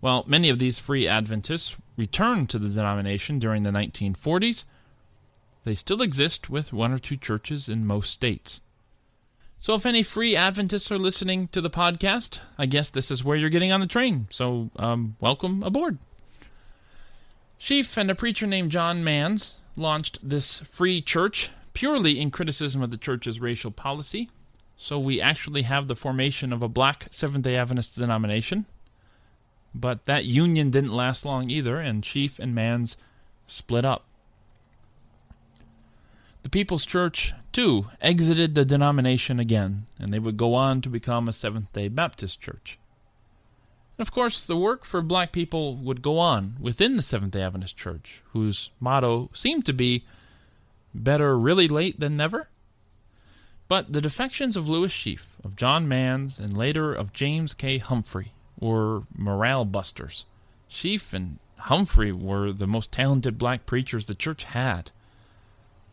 While 0.00 0.24
many 0.26 0.48
of 0.48 0.58
these 0.58 0.80
Free 0.80 1.06
Adventists 1.06 1.76
returned 1.96 2.50
to 2.50 2.58
the 2.58 2.68
denomination 2.68 3.38
during 3.38 3.62
the 3.62 3.70
1940s, 3.70 4.64
they 5.64 5.74
still 5.74 6.02
exist 6.02 6.50
with 6.50 6.72
one 6.72 6.92
or 6.92 6.98
two 6.98 7.16
churches 7.16 7.68
in 7.68 7.86
most 7.86 8.10
states. 8.10 8.60
So, 9.60 9.74
if 9.76 9.86
any 9.86 10.02
free 10.02 10.34
Adventists 10.34 10.90
are 10.90 10.98
listening 10.98 11.46
to 11.48 11.60
the 11.60 11.70
podcast, 11.70 12.40
I 12.58 12.66
guess 12.66 12.90
this 12.90 13.12
is 13.12 13.22
where 13.22 13.36
you're 13.36 13.48
getting 13.48 13.70
on 13.70 13.80
the 13.80 13.86
train. 13.86 14.26
So, 14.30 14.70
um, 14.76 15.14
welcome 15.20 15.62
aboard. 15.62 15.98
Sheafe 17.60 17.96
and 17.96 18.10
a 18.10 18.16
preacher 18.16 18.48
named 18.48 18.72
John 18.72 19.04
Manns 19.04 19.52
launched 19.76 20.18
this 20.20 20.58
free 20.58 21.00
church 21.00 21.50
purely 21.72 22.20
in 22.20 22.30
criticism 22.30 22.82
of 22.82 22.90
the 22.90 22.96
church's 22.96 23.40
racial 23.40 23.70
policy. 23.70 24.30
So 24.76 24.98
we 24.98 25.20
actually 25.20 25.62
have 25.62 25.86
the 25.86 25.94
formation 25.94 26.52
of 26.52 26.62
a 26.62 26.68
black 26.68 27.08
Seventh 27.10 27.44
day 27.44 27.56
Adventist 27.56 27.96
denomination. 27.96 28.66
But 29.74 30.04
that 30.04 30.24
union 30.24 30.70
didn't 30.70 30.92
last 30.92 31.24
long 31.24 31.50
either, 31.50 31.78
and 31.78 32.02
Sheafe 32.02 32.38
and 32.38 32.54
Manns 32.54 32.96
split 33.46 33.84
up. 33.84 34.04
The 36.42 36.50
People's 36.50 36.84
Church, 36.84 37.32
too, 37.52 37.86
exited 38.00 38.54
the 38.54 38.64
denomination 38.64 39.38
again, 39.38 39.84
and 39.98 40.12
they 40.12 40.18
would 40.18 40.36
go 40.36 40.54
on 40.54 40.80
to 40.80 40.88
become 40.88 41.28
a 41.28 41.32
Seventh 41.32 41.72
day 41.72 41.88
Baptist 41.88 42.40
church. 42.40 42.78
And 43.96 44.06
of 44.06 44.12
course, 44.12 44.44
the 44.44 44.56
work 44.56 44.84
for 44.84 45.00
black 45.00 45.32
people 45.32 45.76
would 45.76 46.02
go 46.02 46.18
on 46.18 46.56
within 46.60 46.96
the 46.96 47.02
Seventh 47.02 47.32
day 47.32 47.42
Adventist 47.42 47.76
Church, 47.76 48.22
whose 48.32 48.70
motto 48.80 49.30
seemed 49.32 49.64
to 49.66 49.72
be 49.72 50.04
Better 50.94 51.38
really 51.38 51.68
late 51.68 51.98
than 52.00 52.16
never? 52.16 52.48
But 53.68 53.92
the 53.92 54.02
defections 54.02 54.56
of 54.56 54.68
Lewis 54.68 54.92
Sheafe, 54.92 55.38
of 55.42 55.56
John 55.56 55.86
Manns, 55.86 56.38
and 56.38 56.56
later 56.56 56.92
of 56.92 57.12
James 57.12 57.54
K. 57.54 57.78
Humphrey 57.78 58.32
were 58.60 59.04
morale 59.16 59.64
busters. 59.64 60.26
Sheafe 60.68 61.14
and 61.14 61.38
Humphrey 61.58 62.12
were 62.12 62.52
the 62.52 62.66
most 62.66 62.92
talented 62.92 63.38
black 63.38 63.64
preachers 63.66 64.04
the 64.04 64.14
church 64.14 64.44
had. 64.44 64.90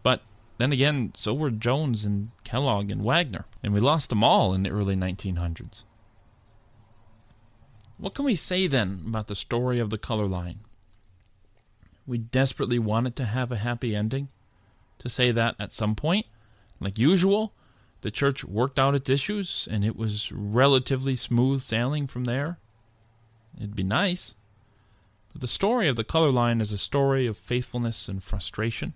But 0.03 0.21
then 0.57 0.71
again, 0.71 1.13
so 1.15 1.33
were 1.33 1.51
Jones 1.51 2.03
and 2.03 2.31
Kellogg 2.43 2.91
and 2.91 3.01
Waggoner, 3.01 3.45
and 3.63 3.73
we 3.73 3.79
lost 3.79 4.09
them 4.09 4.23
all 4.23 4.53
in 4.53 4.63
the 4.63 4.71
early 4.71 4.95
1900s. 4.95 5.83
What 7.97 8.13
can 8.13 8.25
we 8.25 8.35
say 8.35 8.67
then 8.67 9.03
about 9.07 9.27
the 9.27 9.35
story 9.35 9.79
of 9.79 9.89
the 9.89 9.97
color 9.97 10.25
line? 10.25 10.59
We 12.07 12.17
desperately 12.17 12.79
wanted 12.79 13.15
to 13.17 13.25
have 13.25 13.51
a 13.51 13.57
happy 13.57 13.95
ending 13.95 14.29
to 14.99 15.09
say 15.09 15.31
that 15.31 15.55
at 15.59 15.71
some 15.71 15.95
point, 15.95 16.25
like 16.79 16.97
usual, 16.97 17.53
the 18.01 18.11
church 18.11 18.43
worked 18.45 18.79
out 18.79 18.95
its 18.95 19.09
issues 19.09 19.67
and 19.69 19.83
it 19.83 19.95
was 19.95 20.31
relatively 20.31 21.15
smooth 21.15 21.59
sailing 21.61 22.07
from 22.07 22.25
there. 22.25 22.57
It'd 23.57 23.75
be 23.75 23.83
nice. 23.83 24.35
But 25.31 25.41
the 25.41 25.47
story 25.47 25.87
of 25.87 25.95
the 25.95 26.03
color 26.03 26.31
line 26.31 26.61
is 26.61 26.71
a 26.71 26.77
story 26.77 27.27
of 27.27 27.37
faithfulness 27.37 28.07
and 28.07 28.23
frustration. 28.23 28.93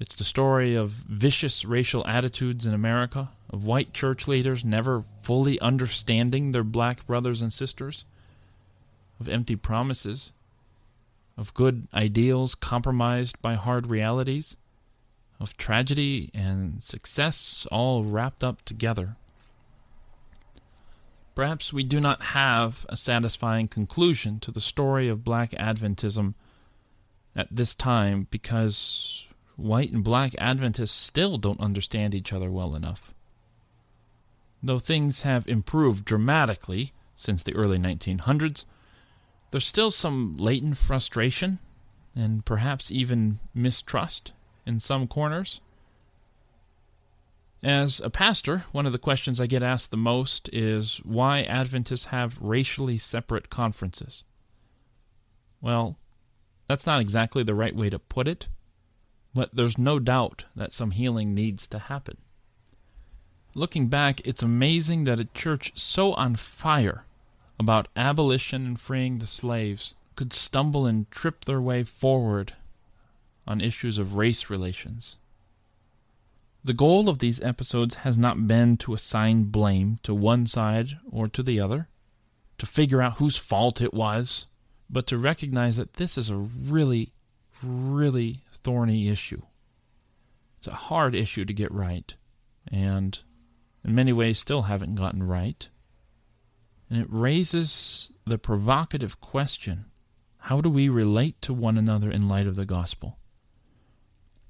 It's 0.00 0.16
the 0.16 0.24
story 0.24 0.74
of 0.74 0.90
vicious 0.90 1.64
racial 1.64 2.04
attitudes 2.06 2.66
in 2.66 2.74
America, 2.74 3.30
of 3.50 3.64
white 3.64 3.92
church 3.92 4.26
leaders 4.26 4.64
never 4.64 5.04
fully 5.20 5.60
understanding 5.60 6.50
their 6.50 6.64
black 6.64 7.06
brothers 7.06 7.40
and 7.40 7.52
sisters, 7.52 8.04
of 9.20 9.28
empty 9.28 9.54
promises, 9.54 10.32
of 11.36 11.54
good 11.54 11.86
ideals 11.94 12.56
compromised 12.56 13.40
by 13.40 13.54
hard 13.54 13.86
realities 13.86 14.56
of 15.42 15.56
tragedy 15.56 16.30
and 16.32 16.80
success 16.80 17.66
all 17.72 18.04
wrapped 18.04 18.44
up 18.44 18.62
together. 18.62 19.16
Perhaps 21.34 21.72
we 21.72 21.82
do 21.82 21.98
not 21.98 22.22
have 22.22 22.86
a 22.88 22.96
satisfying 22.96 23.66
conclusion 23.66 24.38
to 24.38 24.52
the 24.52 24.60
story 24.60 25.08
of 25.08 25.24
black 25.24 25.50
Adventism 25.52 26.34
at 27.34 27.48
this 27.50 27.74
time 27.74 28.28
because 28.30 29.26
white 29.56 29.90
and 29.90 30.04
black 30.04 30.32
Adventists 30.38 30.92
still 30.92 31.38
don't 31.38 31.60
understand 31.60 32.14
each 32.14 32.32
other 32.32 32.50
well 32.50 32.76
enough. 32.76 33.12
Though 34.62 34.78
things 34.78 35.22
have 35.22 35.48
improved 35.48 36.04
dramatically 36.04 36.92
since 37.16 37.42
the 37.42 37.54
early 37.54 37.78
1900s, 37.78 38.64
there's 39.50 39.66
still 39.66 39.90
some 39.90 40.36
latent 40.36 40.78
frustration 40.78 41.58
and 42.14 42.44
perhaps 42.44 42.92
even 42.92 43.36
mistrust 43.54 44.32
in 44.66 44.78
some 44.78 45.06
corners. 45.06 45.60
As 47.62 48.00
a 48.00 48.10
pastor, 48.10 48.64
one 48.72 48.86
of 48.86 48.92
the 48.92 48.98
questions 48.98 49.40
I 49.40 49.46
get 49.46 49.62
asked 49.62 49.92
the 49.92 49.96
most 49.96 50.50
is 50.52 51.00
why 51.04 51.42
Adventists 51.42 52.06
have 52.06 52.40
racially 52.40 52.98
separate 52.98 53.50
conferences. 53.50 54.24
Well, 55.60 55.96
that's 56.66 56.86
not 56.86 57.00
exactly 57.00 57.44
the 57.44 57.54
right 57.54 57.76
way 57.76 57.88
to 57.88 58.00
put 58.00 58.26
it, 58.26 58.48
but 59.32 59.54
there's 59.54 59.78
no 59.78 60.00
doubt 60.00 60.44
that 60.56 60.72
some 60.72 60.90
healing 60.90 61.34
needs 61.34 61.68
to 61.68 61.78
happen. 61.78 62.16
Looking 63.54 63.86
back, 63.86 64.26
it's 64.26 64.42
amazing 64.42 65.04
that 65.04 65.20
a 65.20 65.26
church 65.26 65.72
so 65.76 66.14
on 66.14 66.34
fire 66.36 67.04
about 67.60 67.88
abolition 67.94 68.66
and 68.66 68.80
freeing 68.80 69.18
the 69.18 69.26
slaves 69.26 69.94
could 70.16 70.32
stumble 70.32 70.84
and 70.84 71.08
trip 71.10 71.44
their 71.44 71.60
way 71.60 71.84
forward 71.84 72.54
on 73.46 73.60
issues 73.60 73.98
of 73.98 74.16
race 74.16 74.50
relations. 74.50 75.16
The 76.64 76.74
goal 76.74 77.08
of 77.08 77.18
these 77.18 77.40
episodes 77.40 77.96
has 77.96 78.16
not 78.16 78.46
been 78.46 78.76
to 78.78 78.94
assign 78.94 79.44
blame 79.44 79.98
to 80.04 80.14
one 80.14 80.46
side 80.46 80.98
or 81.10 81.26
to 81.28 81.42
the 81.42 81.58
other, 81.58 81.88
to 82.58 82.66
figure 82.66 83.02
out 83.02 83.16
whose 83.16 83.36
fault 83.36 83.80
it 83.80 83.92
was, 83.92 84.46
but 84.88 85.06
to 85.08 85.18
recognize 85.18 85.76
that 85.76 85.94
this 85.94 86.16
is 86.16 86.30
a 86.30 86.36
really, 86.36 87.12
really 87.62 88.38
thorny 88.62 89.08
issue. 89.08 89.42
It's 90.58 90.68
a 90.68 90.72
hard 90.72 91.16
issue 91.16 91.44
to 91.44 91.52
get 91.52 91.72
right, 91.72 92.14
and 92.70 93.18
in 93.84 93.94
many 93.96 94.12
ways 94.12 94.38
still 94.38 94.62
haven't 94.62 94.94
gotten 94.94 95.24
right. 95.24 95.68
And 96.88 97.00
it 97.00 97.08
raises 97.10 98.12
the 98.24 98.38
provocative 98.38 99.20
question 99.20 99.86
how 100.46 100.60
do 100.60 100.68
we 100.68 100.88
relate 100.88 101.40
to 101.42 101.54
one 101.54 101.78
another 101.78 102.10
in 102.10 102.28
light 102.28 102.48
of 102.48 102.56
the 102.56 102.66
gospel? 102.66 103.18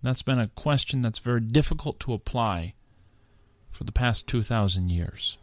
That's 0.03 0.23
been 0.23 0.41
a 0.41 0.49
question 0.49 1.01
that's 1.01 1.21
very 1.21 1.41
difficult 1.41 2.01
to 2.01 2.13
apply 2.13 2.75
for 3.71 3.85
the 3.85 3.93
past 3.93 4.27
2,000 4.27 4.91
years. 4.91 5.39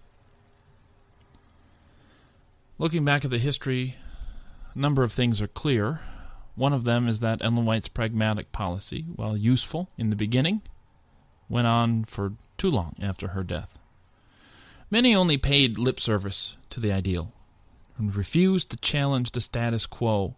Looking 2.77 3.05
back 3.05 3.23
at 3.23 3.31
the 3.31 3.39
history, 3.39 3.95
a 4.73 4.79
number 4.79 5.03
of 5.03 5.11
things 5.11 5.41
are 5.41 5.47
clear. 5.47 6.01
One 6.55 6.73
of 6.73 6.83
them 6.83 7.07
is 7.07 7.19
that 7.21 7.41
Ellen 7.41 7.65
White's 7.65 7.87
pragmatic 7.87 8.51
policy, 8.51 9.05
while 9.15 9.37
useful 9.37 9.89
in 9.97 10.09
the 10.09 10.15
beginning, 10.15 10.61
went 11.47 11.67
on 11.67 12.03
for 12.03 12.33
too 12.57 12.69
long 12.69 12.95
after 13.01 13.29
her 13.29 13.43
death. 13.43 13.79
Many 14.91 15.15
only 15.15 15.37
paid 15.37 15.77
lip 15.77 15.99
service 15.99 16.57
to 16.69 16.79
the 16.79 16.91
ideal 16.91 17.33
and 17.97 18.15
refused 18.15 18.71
to 18.71 18.77
challenge 18.77 19.31
the 19.31 19.41
status 19.41 19.85
quo 19.85 20.35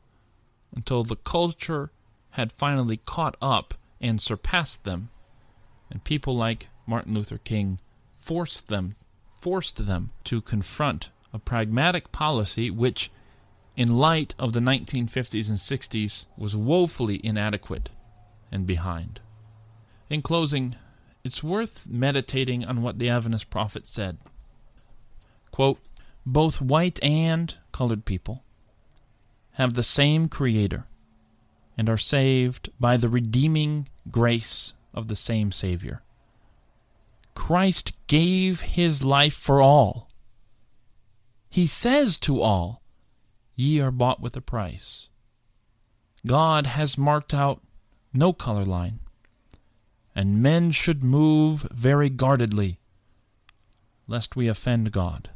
until 0.76 1.04
the 1.04 1.16
culture 1.16 1.92
had 2.32 2.52
finally 2.52 2.98
caught 2.98 3.36
up 3.42 3.74
and 4.02 4.20
surpassed 4.20 4.84
them, 4.84 5.10
and 5.90 6.04
people 6.04 6.36
like 6.36 6.68
Martin 6.86 7.14
Luther 7.14 7.38
King 7.38 7.80
forced 8.20 8.68
them 8.68 8.96
forced 9.42 9.88
them 9.88 10.12
to 10.24 10.40
confront 10.40 11.10
a 11.34 11.40
pragmatic 11.40 12.12
policy 12.12 12.70
which 12.70 13.12
in 13.76 13.98
light 13.98 14.36
of 14.38 14.54
the 14.54 14.60
1950s 14.60 15.50
and 15.50 15.58
60s 15.58 16.26
was 16.38 16.56
woefully 16.56 17.20
inadequate 17.24 17.90
and 18.52 18.68
behind. 18.68 19.20
In 20.10 20.22
closing, 20.22 20.76
it's 21.24 21.44
worth 21.44 21.90
meditating 21.90 22.66
on 22.66 22.84
what 22.84 23.00
the 23.00 23.10
Adventist 23.10 23.50
prophet 23.50 23.88
said. 23.88 24.18
Quote, 25.50 25.80
Both 26.26 26.62
white 26.62 27.00
and 27.04 27.58
colored 27.72 28.06
people 28.06 28.44
have 29.54 29.74
the 29.74 29.84
same 29.84 30.28
Creator 30.28 30.86
and 31.78 31.90
are 31.90 31.98
saved 31.98 32.70
by 32.80 32.98
the 32.98 33.10
redeeming 33.10 33.88
grace 34.10 34.74
of 34.94 35.08
the 35.08 35.16
same 35.16 35.52
Savior. 35.52 36.02
Christ 37.36 37.94
gave 38.08 38.62
his 38.62 39.02
life 39.02 39.34
for 39.34 39.62
all. 39.62 40.10
He 41.50 41.66
says 41.66 42.18
to 42.20 42.42
all, 42.42 42.82
Ye 43.56 43.80
are 43.80 43.92
bought 43.92 44.22
with 44.22 44.36
a 44.36 44.42
price. 44.42 45.08
God 46.26 46.68
has 46.68 46.98
marked 46.98 47.34
out 47.34 47.62
no 48.14 48.34
color 48.34 48.66
line, 48.66 49.00
and 50.16 50.42
men 50.42 50.72
should 50.72 51.04
move 51.04 51.68
very 51.72 52.10
guardedly, 52.10 52.80
lest 54.08 54.36
we 54.36 54.48
offend 54.48 54.92
God. 54.92 55.30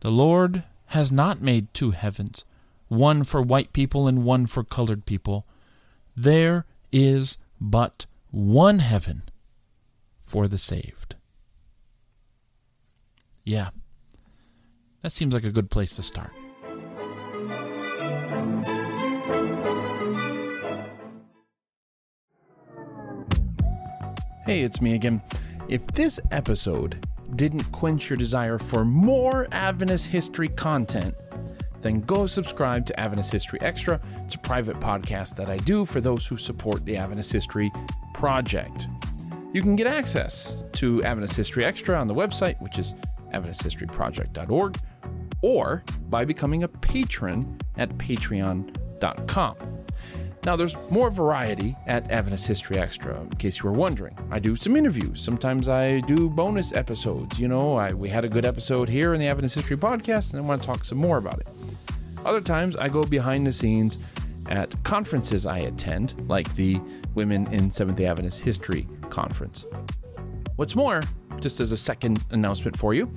The 0.00 0.10
Lord 0.10 0.64
has 0.86 1.12
not 1.12 1.42
made 1.42 1.72
two 1.74 1.90
heavens, 1.90 2.44
one 2.88 3.24
for 3.24 3.42
white 3.42 3.72
people 3.72 4.06
and 4.06 4.24
one 4.24 4.46
for 4.46 4.64
colored 4.64 5.04
people. 5.04 5.44
There 6.16 6.64
is 6.92 7.36
but 7.60 8.06
one 8.30 8.78
heaven 8.78 9.22
for 10.24 10.48
the 10.48 10.58
saved. 10.58 11.16
Yeah, 13.44 13.70
that 15.02 15.12
seems 15.12 15.32
like 15.32 15.44
a 15.44 15.50
good 15.50 15.70
place 15.70 15.94
to 15.96 16.02
start. 16.02 16.32
Hey, 24.44 24.62
it's 24.62 24.80
me 24.80 24.94
again. 24.94 25.22
If 25.68 25.86
this 25.88 26.18
episode 26.30 27.06
didn't 27.36 27.70
quench 27.70 28.08
your 28.08 28.16
desire 28.16 28.58
for 28.58 28.84
more 28.84 29.46
Adventist 29.52 30.06
history 30.06 30.48
content, 30.48 31.14
then 31.80 32.00
go 32.00 32.26
subscribe 32.26 32.86
to 32.86 33.00
Adventist 33.00 33.32
History 33.32 33.60
Extra. 33.60 34.00
It's 34.24 34.34
a 34.34 34.38
private 34.38 34.80
podcast 34.80 35.36
that 35.36 35.48
I 35.48 35.56
do 35.58 35.84
for 35.84 36.00
those 36.00 36.26
who 36.26 36.36
support 36.36 36.84
the 36.84 36.96
Adventist 36.96 37.32
History 37.32 37.72
Project. 38.14 38.88
You 39.52 39.62
can 39.62 39.76
get 39.76 39.86
access 39.86 40.54
to 40.74 41.02
Adventist 41.04 41.36
History 41.36 41.64
Extra 41.64 41.98
on 41.98 42.06
the 42.06 42.14
website, 42.14 42.60
which 42.60 42.78
is 42.78 42.94
AdventistHistoryProject.org, 43.32 44.76
or 45.42 45.84
by 46.08 46.24
becoming 46.24 46.64
a 46.64 46.68
patron 46.68 47.58
at 47.76 47.90
patreon.com. 47.98 49.56
Now, 50.44 50.56
there's 50.56 50.76
more 50.90 51.10
variety 51.10 51.76
at 51.86 52.10
Adventist 52.10 52.46
History 52.46 52.78
Extra, 52.78 53.20
in 53.20 53.30
case 53.30 53.58
you 53.58 53.64
were 53.64 53.76
wondering. 53.76 54.16
I 54.30 54.38
do 54.38 54.56
some 54.56 54.76
interviews. 54.76 55.20
Sometimes 55.20 55.68
I 55.68 56.00
do 56.00 56.30
bonus 56.30 56.72
episodes. 56.72 57.38
You 57.38 57.48
know, 57.48 57.76
I, 57.76 57.92
we 57.92 58.08
had 58.08 58.24
a 58.24 58.28
good 58.28 58.46
episode 58.46 58.88
here 58.88 59.14
in 59.14 59.20
the 59.20 59.26
Adventist 59.26 59.56
History 59.56 59.76
Podcast, 59.76 60.32
and 60.32 60.40
I 60.40 60.44
want 60.44 60.62
to 60.62 60.66
talk 60.66 60.84
some 60.84 60.98
more 60.98 61.18
about 61.18 61.40
it. 61.40 61.48
Other 62.24 62.40
times, 62.40 62.76
I 62.76 62.88
go 62.88 63.04
behind 63.04 63.46
the 63.46 63.52
scenes 63.52 63.98
at 64.48 64.82
conferences 64.82 65.46
I 65.46 65.58
attend, 65.58 66.14
like 66.28 66.54
the 66.54 66.80
Women 67.14 67.52
in 67.52 67.70
Seventh 67.70 68.00
Adventist 68.00 68.40
History 68.40 68.88
Conference. 69.10 69.64
What's 70.56 70.74
more, 70.74 71.02
just 71.40 71.60
as 71.60 71.72
a 71.72 71.76
second 71.76 72.24
announcement 72.30 72.76
for 72.76 72.94
you, 72.94 73.10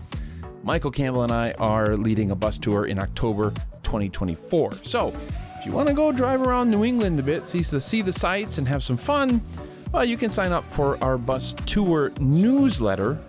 Michael 0.63 0.91
Campbell 0.91 1.23
and 1.23 1.31
I 1.31 1.51
are 1.53 1.97
leading 1.97 2.31
a 2.31 2.35
bus 2.35 2.57
tour 2.57 2.85
in 2.85 2.99
October 2.99 3.51
2024. 3.83 4.73
So, 4.83 5.13
if 5.57 5.65
you 5.65 5.71
want 5.71 5.87
to 5.89 5.93
go 5.93 6.11
drive 6.11 6.41
around 6.41 6.71
New 6.71 6.83
England 6.83 7.19
a 7.19 7.23
bit, 7.23 7.47
see 7.47 7.61
the, 7.61 7.81
see 7.81 8.01
the 8.01 8.13
sights, 8.13 8.57
and 8.57 8.67
have 8.67 8.83
some 8.83 8.97
fun, 8.97 9.41
well, 9.91 10.05
you 10.05 10.17
can 10.17 10.29
sign 10.29 10.51
up 10.51 10.69
for 10.71 11.03
our 11.03 11.17
bus 11.17 11.53
tour 11.65 12.11
newsletter, 12.19 13.19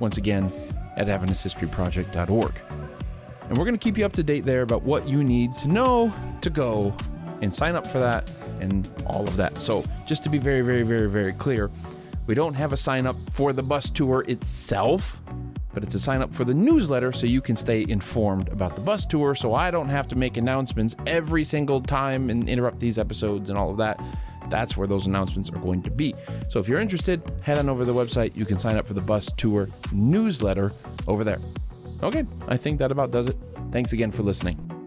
once 0.00 0.16
again, 0.16 0.52
at 0.96 1.06
AdventistHistoryProject.org. 1.06 2.52
And 3.48 3.56
we're 3.56 3.64
going 3.64 3.78
to 3.78 3.82
keep 3.82 3.96
you 3.96 4.04
up 4.04 4.12
to 4.14 4.22
date 4.22 4.44
there 4.44 4.62
about 4.62 4.82
what 4.82 5.08
you 5.08 5.24
need 5.24 5.56
to 5.58 5.68
know 5.68 6.12
to 6.42 6.50
go 6.50 6.94
and 7.40 7.52
sign 7.52 7.76
up 7.76 7.86
for 7.86 7.98
that 7.98 8.30
and 8.60 8.88
all 9.06 9.22
of 9.22 9.36
that. 9.36 9.56
So, 9.58 9.84
just 10.06 10.24
to 10.24 10.30
be 10.30 10.38
very, 10.38 10.60
very, 10.60 10.82
very, 10.82 11.08
very 11.08 11.32
clear, 11.32 11.70
we 12.26 12.34
don't 12.34 12.54
have 12.54 12.72
a 12.72 12.76
sign 12.76 13.06
up 13.06 13.16
for 13.30 13.52
the 13.52 13.62
bus 13.62 13.90
tour 13.90 14.24
itself 14.28 15.20
but 15.78 15.84
it's 15.84 15.94
a 15.94 16.00
sign 16.00 16.22
up 16.22 16.34
for 16.34 16.44
the 16.44 16.54
newsletter 16.54 17.12
so 17.12 17.24
you 17.24 17.40
can 17.40 17.54
stay 17.54 17.86
informed 17.88 18.48
about 18.48 18.74
the 18.74 18.80
bus 18.80 19.06
tour 19.06 19.32
so 19.34 19.54
I 19.54 19.70
don't 19.70 19.88
have 19.88 20.08
to 20.08 20.16
make 20.16 20.36
announcements 20.36 20.96
every 21.06 21.44
single 21.44 21.80
time 21.80 22.30
and 22.30 22.48
interrupt 22.48 22.80
these 22.80 22.98
episodes 22.98 23.48
and 23.48 23.56
all 23.56 23.70
of 23.70 23.76
that. 23.76 24.00
That's 24.48 24.76
where 24.76 24.88
those 24.88 25.06
announcements 25.06 25.50
are 25.50 25.58
going 25.58 25.82
to 25.82 25.90
be. 25.90 26.16
So 26.48 26.58
if 26.58 26.66
you're 26.66 26.80
interested, 26.80 27.22
head 27.42 27.58
on 27.58 27.68
over 27.68 27.84
to 27.84 27.92
the 27.92 27.96
website. 27.96 28.34
You 28.34 28.44
can 28.44 28.58
sign 28.58 28.76
up 28.76 28.88
for 28.88 28.94
the 28.94 29.00
bus 29.00 29.30
tour 29.36 29.68
newsletter 29.92 30.72
over 31.06 31.22
there. 31.22 31.38
Okay, 32.02 32.24
I 32.46 32.56
think 32.56 32.78
that 32.78 32.92
about 32.92 33.10
does 33.10 33.26
it. 33.26 33.36
Thanks 33.72 33.92
again 33.92 34.12
for 34.12 34.22
listening. 34.22 34.77